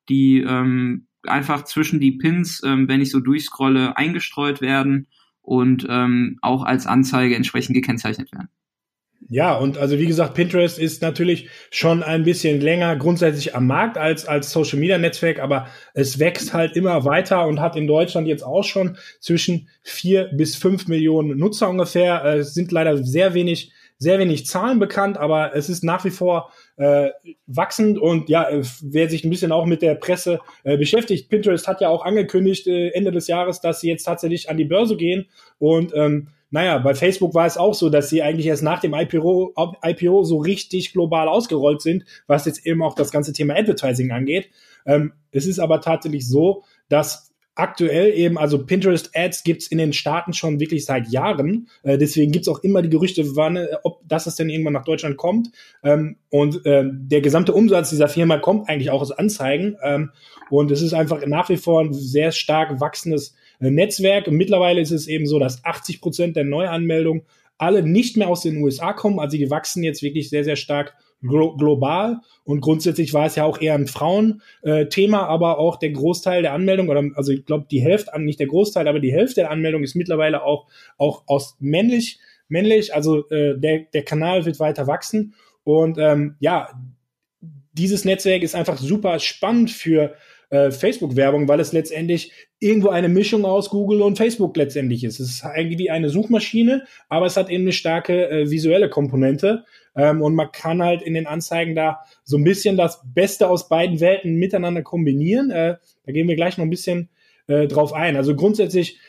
[0.10, 5.08] die ähm, einfach zwischen die Pins, ähm, wenn ich so durchscrolle, eingestreut werden
[5.42, 8.50] und ähm, auch als Anzeige entsprechend gekennzeichnet werden.
[9.30, 13.98] Ja, und also wie gesagt, Pinterest ist natürlich schon ein bisschen länger grundsätzlich am Markt
[13.98, 18.28] als, als Social Media Netzwerk, aber es wächst halt immer weiter und hat in Deutschland
[18.28, 22.24] jetzt auch schon zwischen vier bis fünf Millionen Nutzer ungefähr.
[22.26, 26.10] Äh, es sind leider sehr wenig, sehr wenig Zahlen bekannt, aber es ist nach wie
[26.10, 27.10] vor äh,
[27.48, 31.68] wachsend und ja, äh, wer sich ein bisschen auch mit der Presse äh, beschäftigt, Pinterest
[31.68, 34.96] hat ja auch angekündigt äh, Ende des Jahres, dass sie jetzt tatsächlich an die Börse
[34.98, 35.28] gehen
[35.60, 38.94] und ähm, naja, bei Facebook war es auch so, dass sie eigentlich erst nach dem
[38.94, 39.54] IPO,
[39.84, 44.50] IPO so richtig global ausgerollt sind, was jetzt eben auch das ganze Thema Advertising angeht.
[44.86, 49.94] Ähm, es ist aber tatsächlich so, dass aktuell eben, also Pinterest Ads gibt's in den
[49.94, 51.68] Staaten schon wirklich seit Jahren.
[51.84, 54.86] Äh, deswegen gibt's auch immer die Gerüchte, wann, äh, ob das es denn irgendwann nach
[54.86, 55.50] Deutschland kommt.
[55.84, 59.78] Ähm, und äh, der gesamte Umsatz dieser Firma kommt eigentlich auch aus Anzeigen.
[59.84, 60.12] Ähm,
[60.50, 64.28] und es ist einfach nach wie vor ein sehr stark wachsendes Netzwerk.
[64.28, 67.24] Und mittlerweile ist es eben so, dass 80 Prozent der Neuanmeldungen
[67.58, 69.20] alle nicht mehr aus den USA kommen.
[69.20, 72.22] Also die wachsen jetzt wirklich sehr, sehr stark glo global.
[72.44, 76.90] Und grundsätzlich war es ja auch eher ein Frauenthema, aber auch der Großteil der Anmeldung,
[76.90, 79.96] oder also ich glaube, die Hälfte, nicht der Großteil, aber die Hälfte der Anmeldung ist
[79.96, 82.94] mittlerweile auch, auch aus männlich, männlich.
[82.94, 85.34] Also äh, der, der Kanal wird weiter wachsen.
[85.64, 86.70] Und ähm, ja,
[87.74, 90.16] dieses Netzwerk ist einfach super spannend für
[90.50, 95.20] äh, Facebook-Werbung, weil es letztendlich irgendwo eine Mischung aus Google und Facebook letztendlich ist.
[95.20, 99.64] Es ist eigentlich wie eine Suchmaschine, aber es hat eben eine starke äh, visuelle Komponente.
[99.96, 103.70] Ähm, und man kann halt in den Anzeigen da so ein bisschen das Beste aus
[103.70, 105.52] beiden Welten miteinander kombinieren.
[105.52, 107.10] Äh, da gehen wir gleich noch ein bisschen
[107.48, 108.16] äh, drauf ein.
[108.16, 109.00] Also grundsätzlich,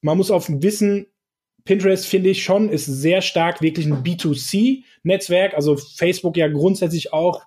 [0.00, 1.06] man muss auf Wissen,
[1.64, 5.54] Pinterest finde ich schon, ist sehr stark wirklich ein B2C-Netzwerk.
[5.54, 7.42] Also Facebook ja grundsätzlich auch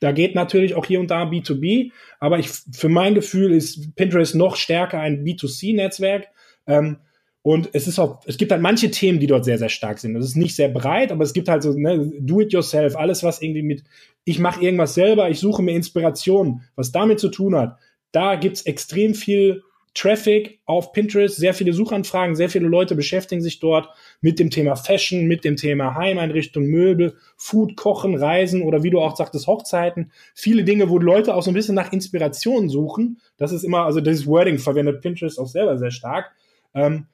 [0.00, 1.90] da geht natürlich auch hier und da B2B,
[2.20, 6.28] aber ich, für mein Gefühl ist Pinterest noch stärker ein B2C-Netzwerk.
[6.66, 6.98] Ähm,
[7.46, 10.14] und es ist auch, es gibt halt manche Themen, die dort sehr, sehr stark sind.
[10.14, 13.22] Das ist nicht sehr breit, aber es gibt halt so, ne, do it yourself, alles,
[13.22, 13.84] was irgendwie mit,
[14.24, 17.78] ich mache irgendwas selber, ich suche mir Inspiration, was damit zu tun hat.
[18.10, 19.62] Da gibt's extrem viel
[19.94, 24.74] Traffic auf Pinterest, sehr viele Suchanfragen, sehr viele Leute beschäftigen sich dort mit dem Thema
[24.74, 30.10] Fashion, mit dem Thema Heimeinrichtung, Möbel, Food, Kochen, Reisen oder wie du auch sagtest, Hochzeiten.
[30.34, 33.20] Viele Dinge, wo Leute auch so ein bisschen nach Inspiration suchen.
[33.36, 36.32] Das ist immer, also dieses Wording verwendet Pinterest auch selber sehr stark.
[36.74, 37.06] Ähm,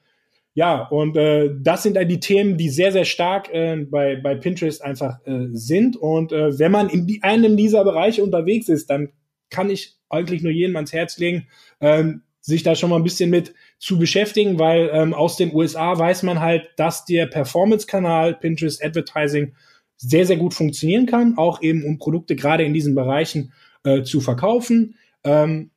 [0.55, 4.35] ja, und äh, das sind dann die Themen, die sehr, sehr stark äh, bei, bei
[4.35, 5.95] Pinterest einfach äh, sind.
[5.97, 9.09] Und äh, wenn man in die, einem dieser Bereiche unterwegs ist, dann
[9.49, 11.47] kann ich eigentlich nur jedem ans Herz legen,
[11.81, 15.97] ähm, sich da schon mal ein bisschen mit zu beschäftigen, weil ähm, aus den USA
[15.97, 19.55] weiß man halt, dass der Performance-Kanal Pinterest Advertising
[19.97, 24.21] sehr, sehr gut funktionieren kann, auch eben um Produkte gerade in diesen Bereichen äh, zu
[24.21, 24.95] verkaufen.
[25.23, 25.71] Ähm,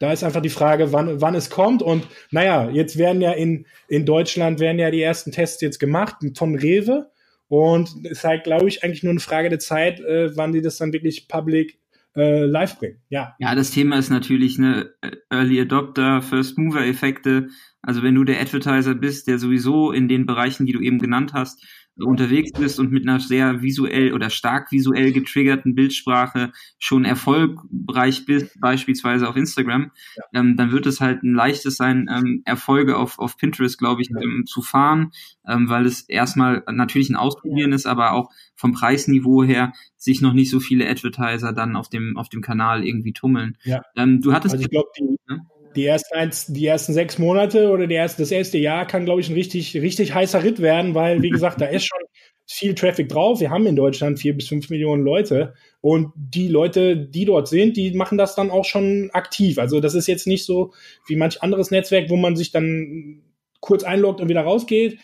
[0.00, 1.82] da ist einfach die Frage, wann, wann es kommt.
[1.82, 6.16] Und naja, jetzt werden ja in, in Deutschland werden ja die ersten Tests jetzt gemacht
[6.36, 7.10] von Rewe.
[7.48, 10.62] Und es ist halt, glaube ich, eigentlich nur eine Frage der Zeit, äh, wann die
[10.62, 11.78] das dann wirklich public
[12.16, 13.02] äh, live bringen.
[13.10, 13.36] Ja.
[13.38, 14.90] Ja, das Thema ist natürlich eine
[15.28, 17.48] Early Adopter, First Mover Effekte.
[17.82, 21.32] Also wenn du der Advertiser bist, der sowieso in den Bereichen, die du eben genannt
[21.34, 21.62] hast,
[22.02, 28.58] unterwegs bist und mit einer sehr visuell oder stark visuell getriggerten Bildsprache schon erfolgreich bist,
[28.60, 30.40] beispielsweise auf Instagram, ja.
[30.40, 34.08] ähm, dann wird es halt ein leichtes sein, ähm, Erfolge auf, auf Pinterest, glaube ich,
[34.10, 34.20] ja.
[34.20, 35.12] ähm, zu fahren,
[35.46, 40.32] ähm, weil es erstmal natürlich ein Ausprobieren ist, aber auch vom Preisniveau her sich noch
[40.32, 43.56] nicht so viele Advertiser dann auf dem, auf dem Kanal irgendwie tummeln.
[43.64, 43.82] Ja.
[43.96, 44.54] Ähm, du hattest.
[44.54, 45.46] Also ich glaube, die, ne?
[45.76, 49.28] Die ersten die ersten sechs Monate oder die erste, das erste Jahr kann, glaube ich,
[49.28, 52.00] ein richtig, richtig heißer Ritt werden, weil, wie gesagt, da ist schon
[52.46, 53.40] viel Traffic drauf.
[53.40, 57.76] Wir haben in Deutschland vier bis fünf Millionen Leute und die Leute, die dort sind,
[57.76, 59.58] die machen das dann auch schon aktiv.
[59.58, 60.72] Also das ist jetzt nicht so
[61.06, 63.22] wie manch anderes Netzwerk, wo man sich dann
[63.60, 64.98] kurz einloggt und wieder rausgeht,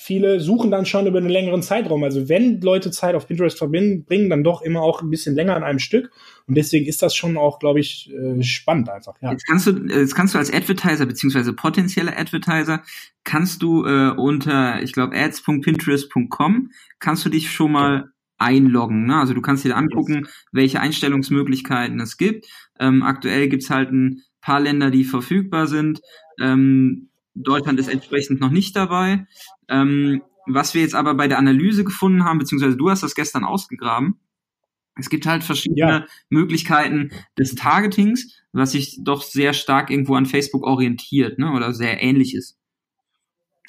[0.00, 2.02] viele suchen dann schon über einen längeren Zeitraum.
[2.04, 5.54] Also wenn Leute Zeit auf Pinterest verbinden, bringen dann doch immer auch ein bisschen länger
[5.54, 6.10] an einem Stück.
[6.46, 9.14] Und deswegen ist das schon auch, glaube ich, äh, spannend einfach.
[9.20, 9.32] Ja.
[9.32, 12.82] Jetzt kannst du, jetzt kannst du als Advertiser beziehungsweise potenzieller Advertiser
[13.24, 19.04] kannst du äh, unter, ich glaube, ads.pinterest.com kannst du dich schon mal einloggen.
[19.04, 19.16] Ne?
[19.16, 22.46] Also du kannst dir angucken, welche Einstellungsmöglichkeiten es gibt.
[22.78, 26.00] Ähm, aktuell gibt's halt ein paar Länder, die verfügbar sind.
[26.40, 29.26] Ähm, Deutschland ist entsprechend noch nicht dabei.
[29.70, 33.44] Ähm, was wir jetzt aber bei der Analyse gefunden haben, beziehungsweise du hast das gestern
[33.44, 34.20] ausgegraben,
[34.96, 36.06] es gibt halt verschiedene ja.
[36.28, 42.02] Möglichkeiten des Targetings, was sich doch sehr stark irgendwo an Facebook orientiert, ne, oder sehr
[42.02, 42.58] ähnlich ist.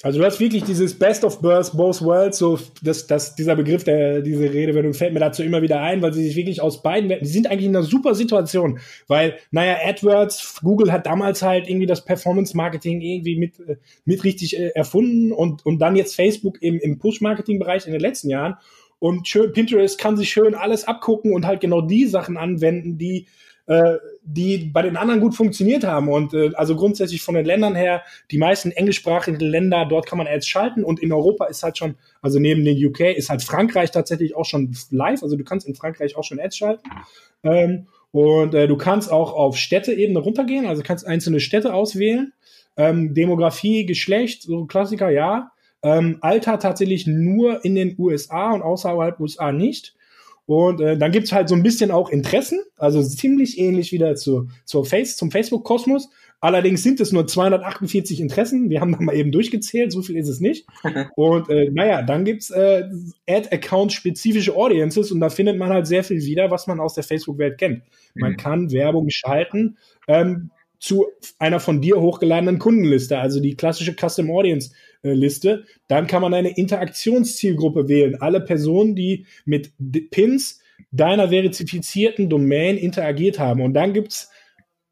[0.02, 3.84] Also du hast wirklich dieses Best of Both, both Worlds, so das, das, dieser Begriff,
[3.84, 7.08] der, diese Redewendung fällt mir dazu immer wieder ein, weil sie sich wirklich aus beiden,
[7.08, 11.86] die sind eigentlich in einer super Situation, weil, naja, AdWords, Google hat damals halt irgendwie
[11.86, 16.80] das Performance-Marketing irgendwie mit, äh, mit richtig äh, erfunden und, und dann jetzt Facebook im,
[16.80, 18.56] im Push-Marketing-Bereich in den letzten Jahren
[18.98, 23.26] und schön, Pinterest kann sich schön alles abgucken und halt genau die Sachen anwenden, die
[23.66, 26.08] äh, die bei den anderen gut funktioniert haben.
[26.08, 30.26] Und äh, also grundsätzlich von den Ländern her, die meisten englischsprachigen Länder, dort kann man
[30.26, 33.90] Ads schalten und in Europa ist halt schon, also neben den UK ist halt Frankreich
[33.90, 35.22] tatsächlich auch schon live.
[35.22, 36.88] Also du kannst in Frankreich auch schon Ads schalten.
[37.44, 42.32] Ähm, und äh, du kannst auch auf Städteebene runtergehen, also kannst einzelne Städte auswählen.
[42.76, 45.52] Ähm, Demografie, Geschlecht, so Klassiker, ja.
[45.82, 49.94] Ähm, Alter tatsächlich nur in den USA und außerhalb USA nicht.
[50.52, 54.48] Und äh, dann gibt's halt so ein bisschen auch Interessen, also ziemlich ähnlich wieder zu,
[54.66, 56.10] zur Face, zum Facebook-Kosmos.
[56.42, 58.68] Allerdings sind es nur 248 Interessen.
[58.68, 60.66] Wir haben da mal eben durchgezählt, so viel ist es nicht.
[61.16, 62.84] Und äh, naja, dann gibt's äh,
[63.26, 67.56] Ad-Account-spezifische Audiences und da findet man halt sehr viel wieder, was man aus der Facebook-Welt
[67.56, 67.84] kennt.
[68.14, 68.36] Man mhm.
[68.36, 70.50] kann Werbung schalten ähm,
[70.82, 71.06] zu
[71.38, 75.64] einer von dir hochgeladenen Kundenliste, also die klassische Custom Audience Liste.
[75.86, 78.20] Dann kann man eine Interaktionszielgruppe wählen.
[78.20, 79.70] Alle Personen, die mit
[80.10, 83.62] Pins deiner verifizierten Domain interagiert haben.
[83.62, 84.28] Und dann gibt's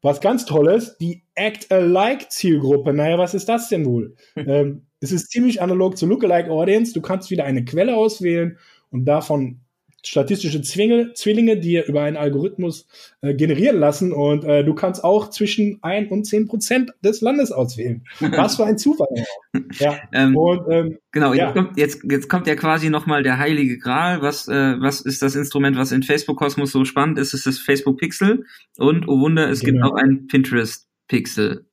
[0.01, 2.93] was ganz Tolles, die Act-alike-Zielgruppe.
[2.93, 4.15] Naja, was ist das denn wohl?
[4.37, 6.93] ähm, es ist ziemlich analog zu Lookalike Audience.
[6.93, 8.57] Du kannst wieder eine Quelle auswählen
[8.91, 9.59] und davon
[10.03, 12.87] statistische Zwinge, Zwillinge dir über einen Algorithmus
[13.21, 17.51] äh, generieren lassen und äh, du kannst auch zwischen ein und zehn Prozent des Landes
[17.51, 18.03] auswählen.
[18.19, 19.07] Was für ein Zufall.
[19.79, 19.99] ja.
[20.11, 21.45] Ähm, und, ähm, genau, ja.
[21.45, 24.21] jetzt, kommt, jetzt, jetzt kommt ja quasi nochmal der heilige Gral.
[24.21, 27.29] Was, äh, was ist das Instrument, was in Facebook-Kosmos so spannend ist?
[27.29, 28.45] Es ist das Facebook Pixel
[28.77, 29.71] und, oh Wunder, es genau.
[29.71, 31.65] gibt auch ein Pinterest Pixel.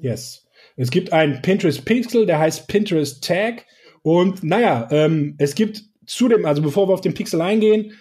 [0.00, 0.46] Yes.
[0.76, 3.64] Es gibt ein Pinterest Pixel, der heißt Pinterest Tag
[4.02, 7.92] und naja, ähm, es gibt Zudem, also bevor wir auf den Pixel eingehen,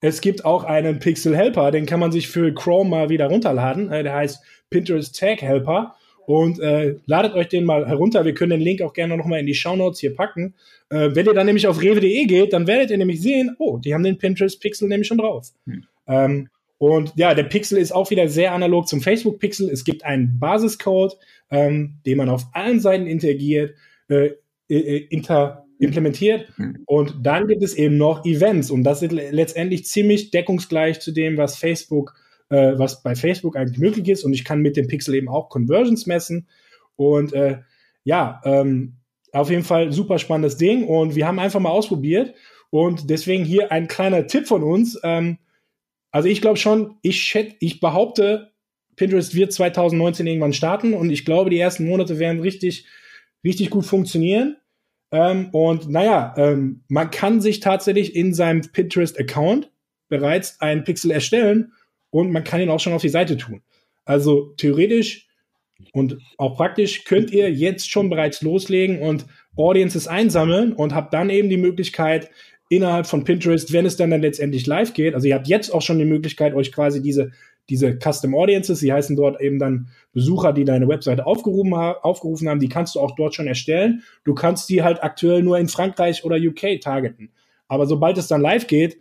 [0.00, 3.90] es gibt auch einen Pixel Helper, den kann man sich für Chrome mal wieder runterladen.
[3.90, 5.96] Äh, der heißt Pinterest Tag Helper.
[6.26, 8.24] Und äh, ladet euch den mal herunter.
[8.24, 10.54] Wir können den Link auch gerne nochmal in die Show Notes hier packen.
[10.90, 13.94] Äh, wenn ihr dann nämlich auf rewe.de geht, dann werdet ihr nämlich sehen, oh, die
[13.94, 15.52] haben den Pinterest Pixel nämlich schon drauf.
[15.66, 15.84] Hm.
[16.08, 19.70] Ähm, und ja, der Pixel ist auch wieder sehr analog zum Facebook Pixel.
[19.70, 21.16] Es gibt einen Basiscode,
[21.50, 23.74] ähm, den man auf allen Seiten interagiert,
[24.08, 24.30] äh,
[24.68, 26.48] äh inter implementiert.
[26.56, 26.82] Mhm.
[26.86, 31.36] Und dann gibt es eben noch Events und das ist letztendlich ziemlich deckungsgleich zu dem,
[31.36, 32.14] was Facebook,
[32.48, 34.24] äh, was bei Facebook eigentlich möglich ist.
[34.24, 36.48] Und ich kann mit dem Pixel eben auch Conversions messen.
[36.96, 37.58] Und äh,
[38.04, 38.94] ja, ähm,
[39.32, 40.84] auf jeden Fall super spannendes Ding.
[40.84, 42.34] Und wir haben einfach mal ausprobiert.
[42.70, 44.98] Und deswegen hier ein kleiner Tipp von uns.
[45.02, 45.38] Ähm,
[46.10, 48.52] also ich glaube schon, ich, ich behaupte,
[48.96, 52.86] Pinterest wird 2019 irgendwann starten und ich glaube, die ersten Monate werden richtig,
[53.44, 54.56] richtig gut funktionieren.
[55.16, 59.70] Ähm, und naja, ähm, man kann sich tatsächlich in seinem Pinterest-Account
[60.08, 61.72] bereits einen Pixel erstellen
[62.10, 63.62] und man kann ihn auch schon auf die Seite tun.
[64.04, 65.26] Also theoretisch
[65.92, 69.24] und auch praktisch könnt ihr jetzt schon bereits loslegen und
[69.56, 72.30] Audiences einsammeln und habt dann eben die Möglichkeit,
[72.68, 75.14] innerhalb von Pinterest, wenn es dann, dann letztendlich live geht.
[75.14, 77.30] Also ihr habt jetzt auch schon die Möglichkeit, euch quasi diese,
[77.68, 82.60] diese Custom Audiences, die heißen dort eben dann Besucher, die deine Webseite aufgerufen, aufgerufen haben,
[82.60, 84.02] die kannst du auch dort schon erstellen.
[84.24, 87.30] Du kannst die halt aktuell nur in Frankreich oder UK targeten.
[87.68, 88.98] Aber sobald es dann live geht,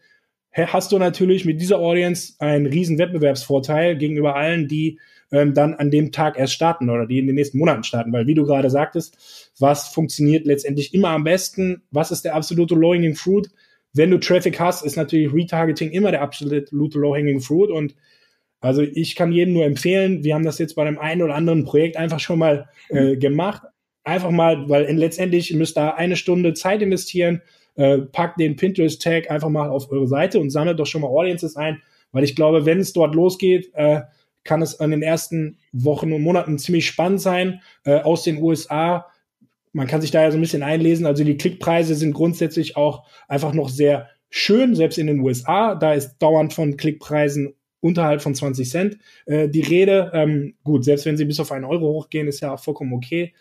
[0.52, 5.00] hast du natürlich mit dieser Audience einen riesen Wettbewerbsvorteil gegenüber allen, die
[5.32, 8.14] ähm, dann an dem Tag erst starten oder die in den nächsten Monaten starten.
[8.14, 11.84] Weil wie du gerade sagtest, was funktioniert letztendlich immer am besten?
[11.92, 13.50] Was ist der absolute Low-Hanging Fruit?
[13.94, 17.96] Wenn du Traffic hast, ist natürlich Retargeting immer der absolute Low-Hanging Fruit und
[18.66, 21.66] also ich kann jedem nur empfehlen, wir haben das jetzt bei einem einen oder anderen
[21.66, 23.62] Projekt einfach schon mal äh, gemacht.
[24.04, 27.44] Einfach mal, weil letztendlich müsst ihr eine Stunde Zeit investieren,
[27.76, 31.56] äh, packt den Pinterest-Tag einfach mal auf eure Seite und sammelt doch schon mal Audiences
[31.56, 34.02] ein, weil ich glaube, wenn es dort losgeht, äh,
[34.44, 39.06] kann es in den ersten Wochen und Monaten ziemlich spannend sein äh, aus den USA.
[39.74, 41.06] Man kann sich da ja so ein bisschen einlesen.
[41.06, 45.76] Also die Klickpreise sind grundsätzlich auch einfach noch sehr schön, selbst in den USA.
[45.76, 47.54] Da ist dauernd von Klickpreisen
[47.86, 50.12] unterhalb von 20 Cent äh, die Rede.
[50.14, 53.34] Ähm, gut, selbst wenn sie bis auf einen Euro hochgehen, ist ja auch vollkommen okay.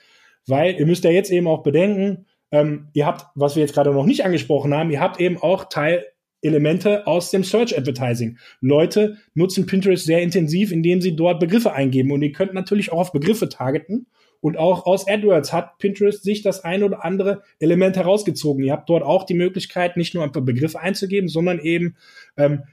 [0.47, 3.91] Weil ihr müsst ja jetzt eben auch bedenken, ähm, ihr habt, was wir jetzt gerade
[3.91, 6.05] noch nicht angesprochen haben, ihr habt eben auch Teil
[6.43, 8.37] Elemente aus dem Search Advertising.
[8.61, 12.11] Leute nutzen Pinterest sehr intensiv, indem sie dort Begriffe eingeben.
[12.11, 14.07] Und ihr könnt natürlich auch auf Begriffe targeten.
[14.41, 18.63] Und auch aus AdWords hat Pinterest sich das ein oder andere Element herausgezogen.
[18.63, 21.97] Ihr habt dort auch die Möglichkeit, nicht nur ein paar Begriffe einzugeben, sondern eben
[22.37, 22.65] ähm,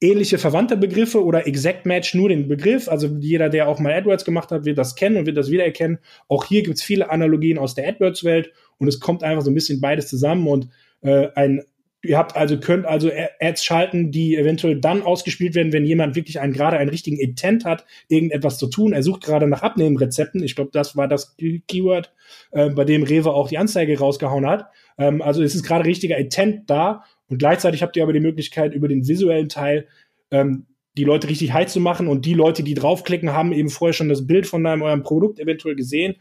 [0.00, 2.88] ähnliche verwandte Begriffe oder Exact Match nur den Begriff.
[2.88, 5.98] Also jeder, der auch mal AdWords gemacht hat, wird das kennen und wird das wiedererkennen.
[6.28, 9.54] Auch hier gibt es viele Analogien aus der AdWords-Welt und es kommt einfach so ein
[9.54, 10.68] bisschen beides zusammen und
[11.02, 11.62] äh, ein
[12.06, 16.40] Ihr habt also, könnt also Ads schalten, die eventuell dann ausgespielt werden, wenn jemand wirklich
[16.40, 18.92] einen, gerade einen richtigen Intent hat, irgendetwas zu tun.
[18.92, 20.42] Er sucht gerade nach Abnehmrezepten.
[20.42, 22.12] Ich glaube, das war das Keyword,
[22.52, 24.66] äh, bei dem Rewe auch die Anzeige rausgehauen hat.
[24.98, 28.74] Ähm, also es ist gerade richtiger Intent da und gleichzeitig habt ihr aber die Möglichkeit,
[28.74, 29.86] über den visuellen Teil
[30.30, 30.66] ähm,
[30.96, 34.08] die Leute richtig heiß zu machen und die Leute, die draufklicken, haben eben vorher schon
[34.08, 36.16] das Bild von deinem eurem Produkt eventuell gesehen.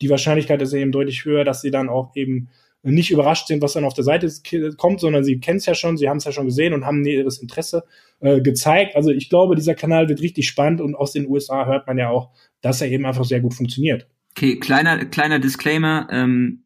[0.00, 2.48] Die Wahrscheinlichkeit ist eben deutlich höher, dass sie dann auch eben
[2.82, 4.30] nicht überrascht sind, was dann auf der Seite
[4.76, 7.04] kommt, sondern sie kennen es ja schon, sie haben es ja schon gesehen und haben
[7.04, 7.84] ihres Interesse
[8.20, 8.94] äh, gezeigt.
[8.94, 12.10] Also ich glaube, dieser Kanal wird richtig spannend und aus den USA hört man ja
[12.10, 14.06] auch, dass er eben einfach sehr gut funktioniert.
[14.36, 16.08] Okay, kleiner, kleiner Disclaimer.
[16.10, 16.63] Ähm,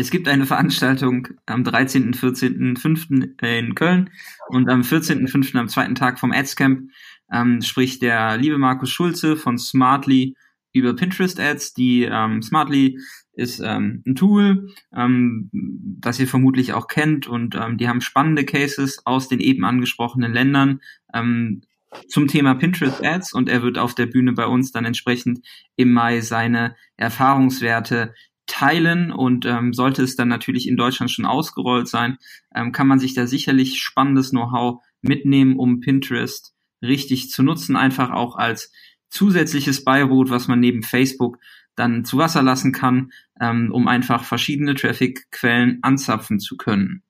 [0.00, 3.10] es gibt eine Veranstaltung am 13., 14., 5.
[3.42, 4.10] in Köln
[4.48, 5.56] und am 14.5.
[5.58, 6.90] am zweiten Tag vom Adscamp
[7.30, 10.36] ähm, spricht der liebe Markus Schulze von Smartly
[10.72, 11.74] über Pinterest Ads.
[11.74, 12.98] Die ähm, Smartly
[13.34, 18.46] ist ähm, ein Tool, ähm, das ihr vermutlich auch kennt und ähm, die haben spannende
[18.46, 20.80] Cases aus den eben angesprochenen Ländern
[21.12, 21.60] ähm,
[22.08, 25.46] zum Thema Pinterest Ads und er wird auf der Bühne bei uns dann entsprechend
[25.76, 28.14] im Mai seine Erfahrungswerte
[28.50, 32.18] teilen und ähm, sollte es dann natürlich in Deutschland schon ausgerollt sein,
[32.54, 38.10] ähm, kann man sich da sicherlich spannendes Know-how mitnehmen, um Pinterest richtig zu nutzen, einfach
[38.10, 38.72] auch als
[39.08, 41.38] zusätzliches Beiboot, was man neben Facebook
[41.76, 47.02] dann zu Wasser lassen kann, ähm, um einfach verschiedene Traffic-Quellen anzapfen zu können.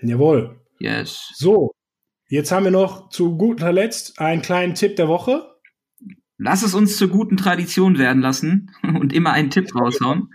[0.00, 0.60] Jawohl.
[0.78, 1.32] Yes.
[1.34, 1.72] So,
[2.28, 5.51] jetzt haben wir noch zu guter Letzt einen kleinen Tipp der Woche.
[6.42, 10.32] Lass es uns zur guten Tradition werden lassen und immer einen Tipp raushauen.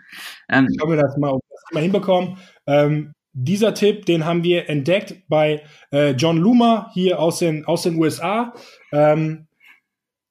[0.49, 2.37] Ähm, ich habe das mal, das mal hinbekommen.
[2.65, 7.83] Ähm, dieser Tipp, den haben wir entdeckt bei äh, John Loomer hier aus den, aus
[7.83, 8.53] den USA.
[8.91, 9.47] Ähm,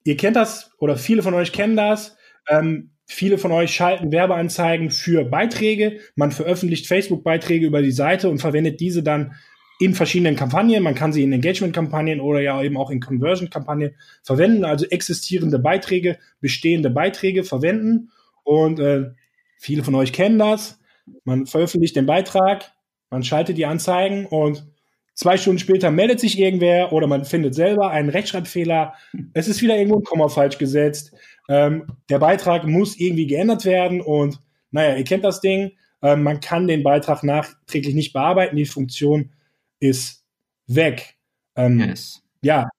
[0.03, 2.17] ihr kennt das oder viele von euch kennen das.
[2.49, 6.01] Ähm, Viele von euch schalten Werbeanzeigen für Beiträge.
[6.15, 9.33] Man veröffentlicht Facebook-Beiträge über die Seite und verwendet diese dann
[9.79, 10.83] in verschiedenen Kampagnen.
[10.83, 14.65] Man kann sie in Engagement-Kampagnen oder ja eben auch in Conversion-Kampagnen verwenden.
[14.65, 18.11] Also existierende Beiträge, bestehende Beiträge verwenden.
[18.43, 19.11] Und äh,
[19.59, 20.79] viele von euch kennen das.
[21.23, 22.71] Man veröffentlicht den Beitrag,
[23.09, 24.67] man schaltet die Anzeigen und
[25.13, 28.93] zwei Stunden später meldet sich irgendwer oder man findet selber einen Rechtschreibfehler.
[29.33, 31.13] Es ist wieder irgendwo ein Komma falsch gesetzt.
[31.49, 34.39] Ähm, der Beitrag muss irgendwie geändert werden und
[34.71, 35.71] naja, ihr kennt das Ding.
[36.01, 38.57] Ähm, man kann den Beitrag nachträglich nicht bearbeiten.
[38.57, 39.31] Die Funktion
[39.79, 40.23] ist
[40.67, 41.15] weg.
[41.55, 42.23] Ähm, yes.
[42.41, 42.69] Ja,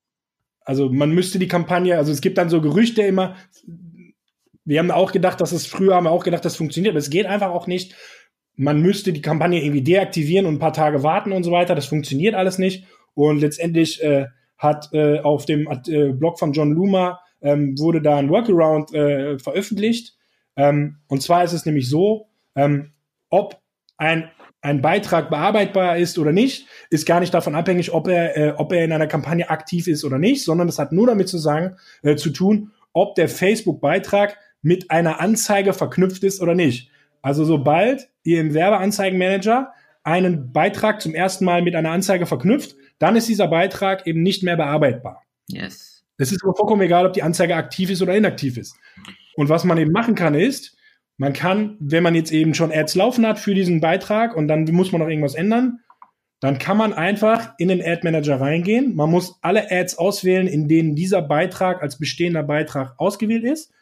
[0.63, 3.35] also man müsste die Kampagne, also es gibt dann so Gerüchte immer.
[4.65, 7.09] Wir haben auch gedacht, dass es früher haben wir auch gedacht, das funktioniert, aber es
[7.09, 7.95] geht einfach auch nicht.
[8.55, 11.75] Man müsste die Kampagne irgendwie deaktivieren und ein paar Tage warten und so weiter.
[11.75, 12.85] Das funktioniert alles nicht.
[13.13, 14.27] Und letztendlich äh,
[14.57, 19.39] hat äh, auf dem äh, Blog von John Luma ähm, wurde da ein Workaround äh,
[19.39, 20.17] veröffentlicht.
[20.55, 22.91] Ähm, und zwar ist es nämlich so, ähm,
[23.29, 23.61] ob
[23.97, 24.29] ein,
[24.61, 28.73] ein Beitrag bearbeitbar ist oder nicht, ist gar nicht davon abhängig, ob er, äh, ob
[28.73, 31.77] er in einer Kampagne aktiv ist oder nicht, sondern es hat nur damit zu sagen,
[32.01, 36.91] äh, zu tun, ob der Facebook-Beitrag mit einer Anzeige verknüpft ist oder nicht.
[37.21, 39.71] Also sobald ihr im Werbeanzeigenmanager
[40.03, 44.43] einen Beitrag zum ersten Mal mit einer Anzeige verknüpft, dann ist dieser Beitrag eben nicht
[44.43, 45.23] mehr bearbeitbar.
[45.47, 46.03] Yes.
[46.17, 48.75] Es ist aber vollkommen egal, ob die Anzeige aktiv ist oder inaktiv ist.
[49.35, 50.75] Und was man eben machen kann, ist,
[51.19, 54.63] man kann, wenn man jetzt eben schon Ads laufen hat für diesen Beitrag und dann
[54.71, 55.81] muss man noch irgendwas ändern,
[56.39, 58.95] dann kann man einfach in den Ad Manager reingehen.
[58.95, 63.73] Man muss alle Ads auswählen, in denen dieser Beitrag als bestehender Beitrag ausgewählt ist.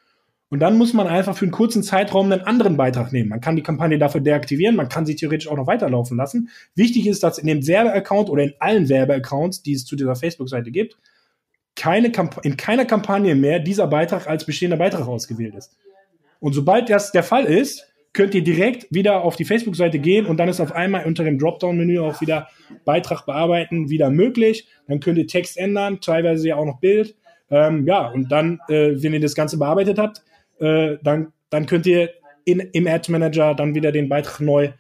[0.50, 3.30] Und dann muss man einfach für einen kurzen Zeitraum einen anderen Beitrag nehmen.
[3.30, 6.50] Man kann die Kampagne dafür deaktivieren, man kann sie theoretisch auch noch weiterlaufen lassen.
[6.74, 10.72] Wichtig ist, dass in dem Werbeaccount oder in allen Werbeaccounts, die es zu dieser Facebook-Seite
[10.72, 10.98] gibt,
[11.76, 12.12] keine
[12.42, 15.78] in keiner Kampagne mehr dieser Beitrag als bestehender Beitrag ausgewählt ist.
[16.40, 20.38] Und sobald das der Fall ist, könnt ihr direkt wieder auf die Facebook-Seite gehen und
[20.38, 22.48] dann ist auf einmal unter dem Dropdown-Menü auch wieder
[22.84, 24.68] Beitrag bearbeiten wieder möglich.
[24.88, 27.16] Dann könnt ihr Text ändern, teilweise ja auch noch Bild.
[27.50, 30.24] Ähm, ja, und dann, äh, wenn ihr das Ganze bearbeitet habt,
[30.60, 32.10] äh, dann, dann könnt ihr
[32.44, 34.72] in, im Ad Manager dann wieder den Beitrag neu,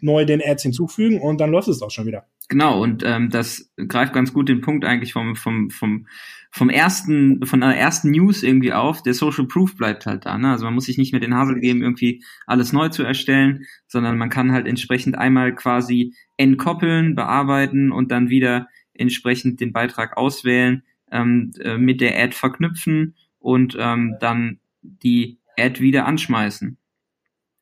[0.00, 2.26] neu den Ads hinzufügen und dann läuft es auch schon wieder.
[2.48, 6.08] Genau, und ähm, das greift ganz gut den Punkt eigentlich vom, vom, vom,
[6.50, 9.02] vom ersten, von der ersten News irgendwie auf.
[9.02, 10.36] Der Social Proof bleibt halt da.
[10.36, 10.50] Ne?
[10.50, 14.18] Also man muss sich nicht mehr den Hasel geben, irgendwie alles neu zu erstellen, sondern
[14.18, 20.82] man kann halt entsprechend einmal quasi entkoppeln, bearbeiten und dann wieder entsprechend den Beitrag auswählen,
[21.12, 26.76] ähm, äh, mit der Ad verknüpfen und ähm, dann die Ad wieder anschmeißen.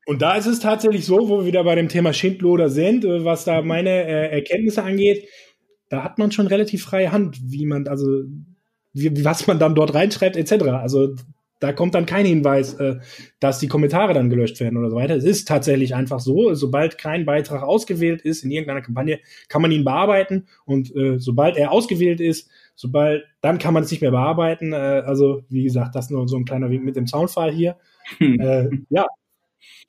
[0.07, 3.24] Und da ist es tatsächlich so, wo wir wieder bei dem Thema Schindluder sind, äh,
[3.24, 5.28] was da meine äh, Erkenntnisse angeht,
[5.91, 8.24] da hat man schon relativ freie Hand, wie man, also
[9.01, 10.64] wie, was man dann dort reinschreibt, etc.
[10.64, 11.14] Also
[11.61, 12.99] da kommt dann kein Hinweis, äh,
[13.40, 15.16] dass die Kommentare dann gelöscht werden oder so weiter.
[15.16, 19.18] Es ist tatsächlich einfach so, sobald kein Beitrag ausgewählt ist in irgendeiner Kampagne,
[19.49, 23.90] kann man ihn bearbeiten und äh, sobald er ausgewählt ist, sobald, dann kann man es
[23.90, 24.72] nicht mehr bearbeiten.
[24.72, 27.76] Äh, also, wie gesagt, das nur so ein kleiner Wink mit dem Soundfall hier.
[28.18, 28.40] Hm.
[28.40, 29.07] Äh, ja.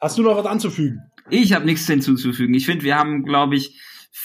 [0.02, 1.02] Hast du noch was anzufügen?
[1.30, 2.56] Ich habe nichts hinzuzufügen.
[2.56, 3.80] Ich finde, wir haben, glaube ich,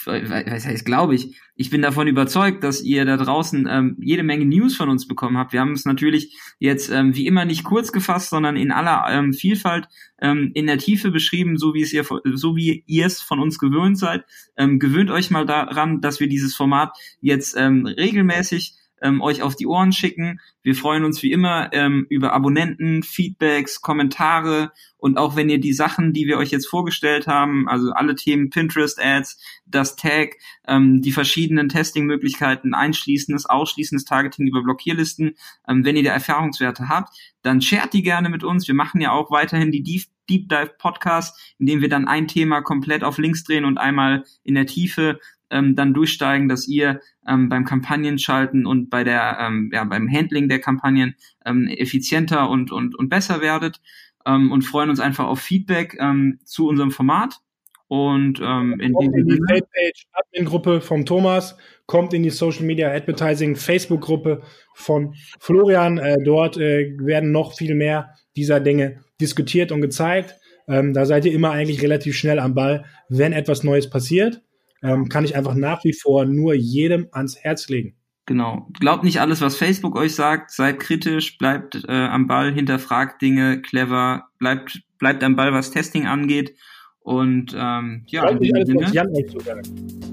[0.05, 4.45] was heißt glaube ich, ich bin davon überzeugt, dass ihr da draußen ähm, jede Menge
[4.45, 5.53] News von uns bekommen habt.
[5.53, 9.33] Wir haben es natürlich jetzt ähm, wie immer nicht kurz gefasst, sondern in aller ähm,
[9.33, 9.87] Vielfalt
[10.19, 13.57] ähm, in der Tiefe beschrieben, so wie es ihr so wie ihr es von uns
[13.59, 14.25] gewöhnt seid.
[14.57, 18.75] Ähm, gewöhnt euch mal daran, dass wir dieses Format jetzt ähm, regelmäßig
[19.05, 20.39] ähm, euch auf die Ohren schicken.
[20.63, 25.73] Wir freuen uns wie immer ähm, über Abonnenten, Feedbacks, Kommentare und auch wenn ihr die
[25.73, 30.37] Sachen, die wir euch jetzt vorgestellt haben, also alle Themen Pinterest-Ads, das Tag,
[30.67, 35.35] ähm, die verschiedenen Testing-Möglichkeiten, einschließendes, ausschließendes Targeting über Blockierlisten,
[35.67, 38.67] ähm, wenn ihr da Erfahrungswerte habt, dann shared die gerne mit uns.
[38.67, 42.27] Wir machen ja auch weiterhin die Deep, Deep Dive Podcast, in dem wir dann ein
[42.27, 45.19] Thema komplett auf links drehen und einmal in der Tiefe
[45.49, 50.49] ähm, dann durchsteigen, dass ihr ähm, beim Kampagnenschalten und bei der, ähm, ja, beim Handling
[50.49, 51.15] der Kampagnen
[51.45, 53.81] ähm, effizienter und, und, und besser werdet
[54.25, 57.39] ähm, und freuen uns einfach auf Feedback ähm, zu unserem Format.
[57.87, 62.91] Und ähm, in, kommt in die Page Admin-Gruppe vom Thomas, kommt in die Social Media
[62.91, 64.41] Advertising Facebook-Gruppe
[64.73, 65.99] von Florian.
[65.99, 70.35] Äh, dort äh, werden noch viel mehr dieser Dinge diskutiert und gezeigt.
[70.67, 74.41] Ähm, da seid ihr immer eigentlich relativ schnell am Ball, wenn etwas Neues passiert
[74.85, 77.95] ähm, kann ich einfach nach wie vor nur jedem ans Herz legen.
[78.27, 78.67] Genau.
[78.79, 80.51] Glaubt nicht alles, was Facebook euch sagt.
[80.51, 86.07] Seid kritisch, bleibt äh, am Ball, hinterfragt Dinge, clever, bleibt, bleibt am Ball, was Testing
[86.07, 86.55] angeht.
[86.99, 89.69] Und ähm, ja, Glaubt nicht alles, was Jan euch so sagt.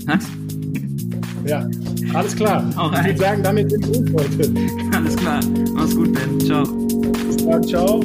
[0.07, 0.29] Was?
[1.47, 1.67] Ja,
[2.15, 2.69] alles klar.
[2.69, 4.53] Ich würde sagen, damit sind wir heute.
[4.97, 5.41] Alles klar.
[5.75, 6.39] Mach's gut, Ben.
[6.39, 6.65] Ciao.
[7.27, 8.01] Bis dann, ciao.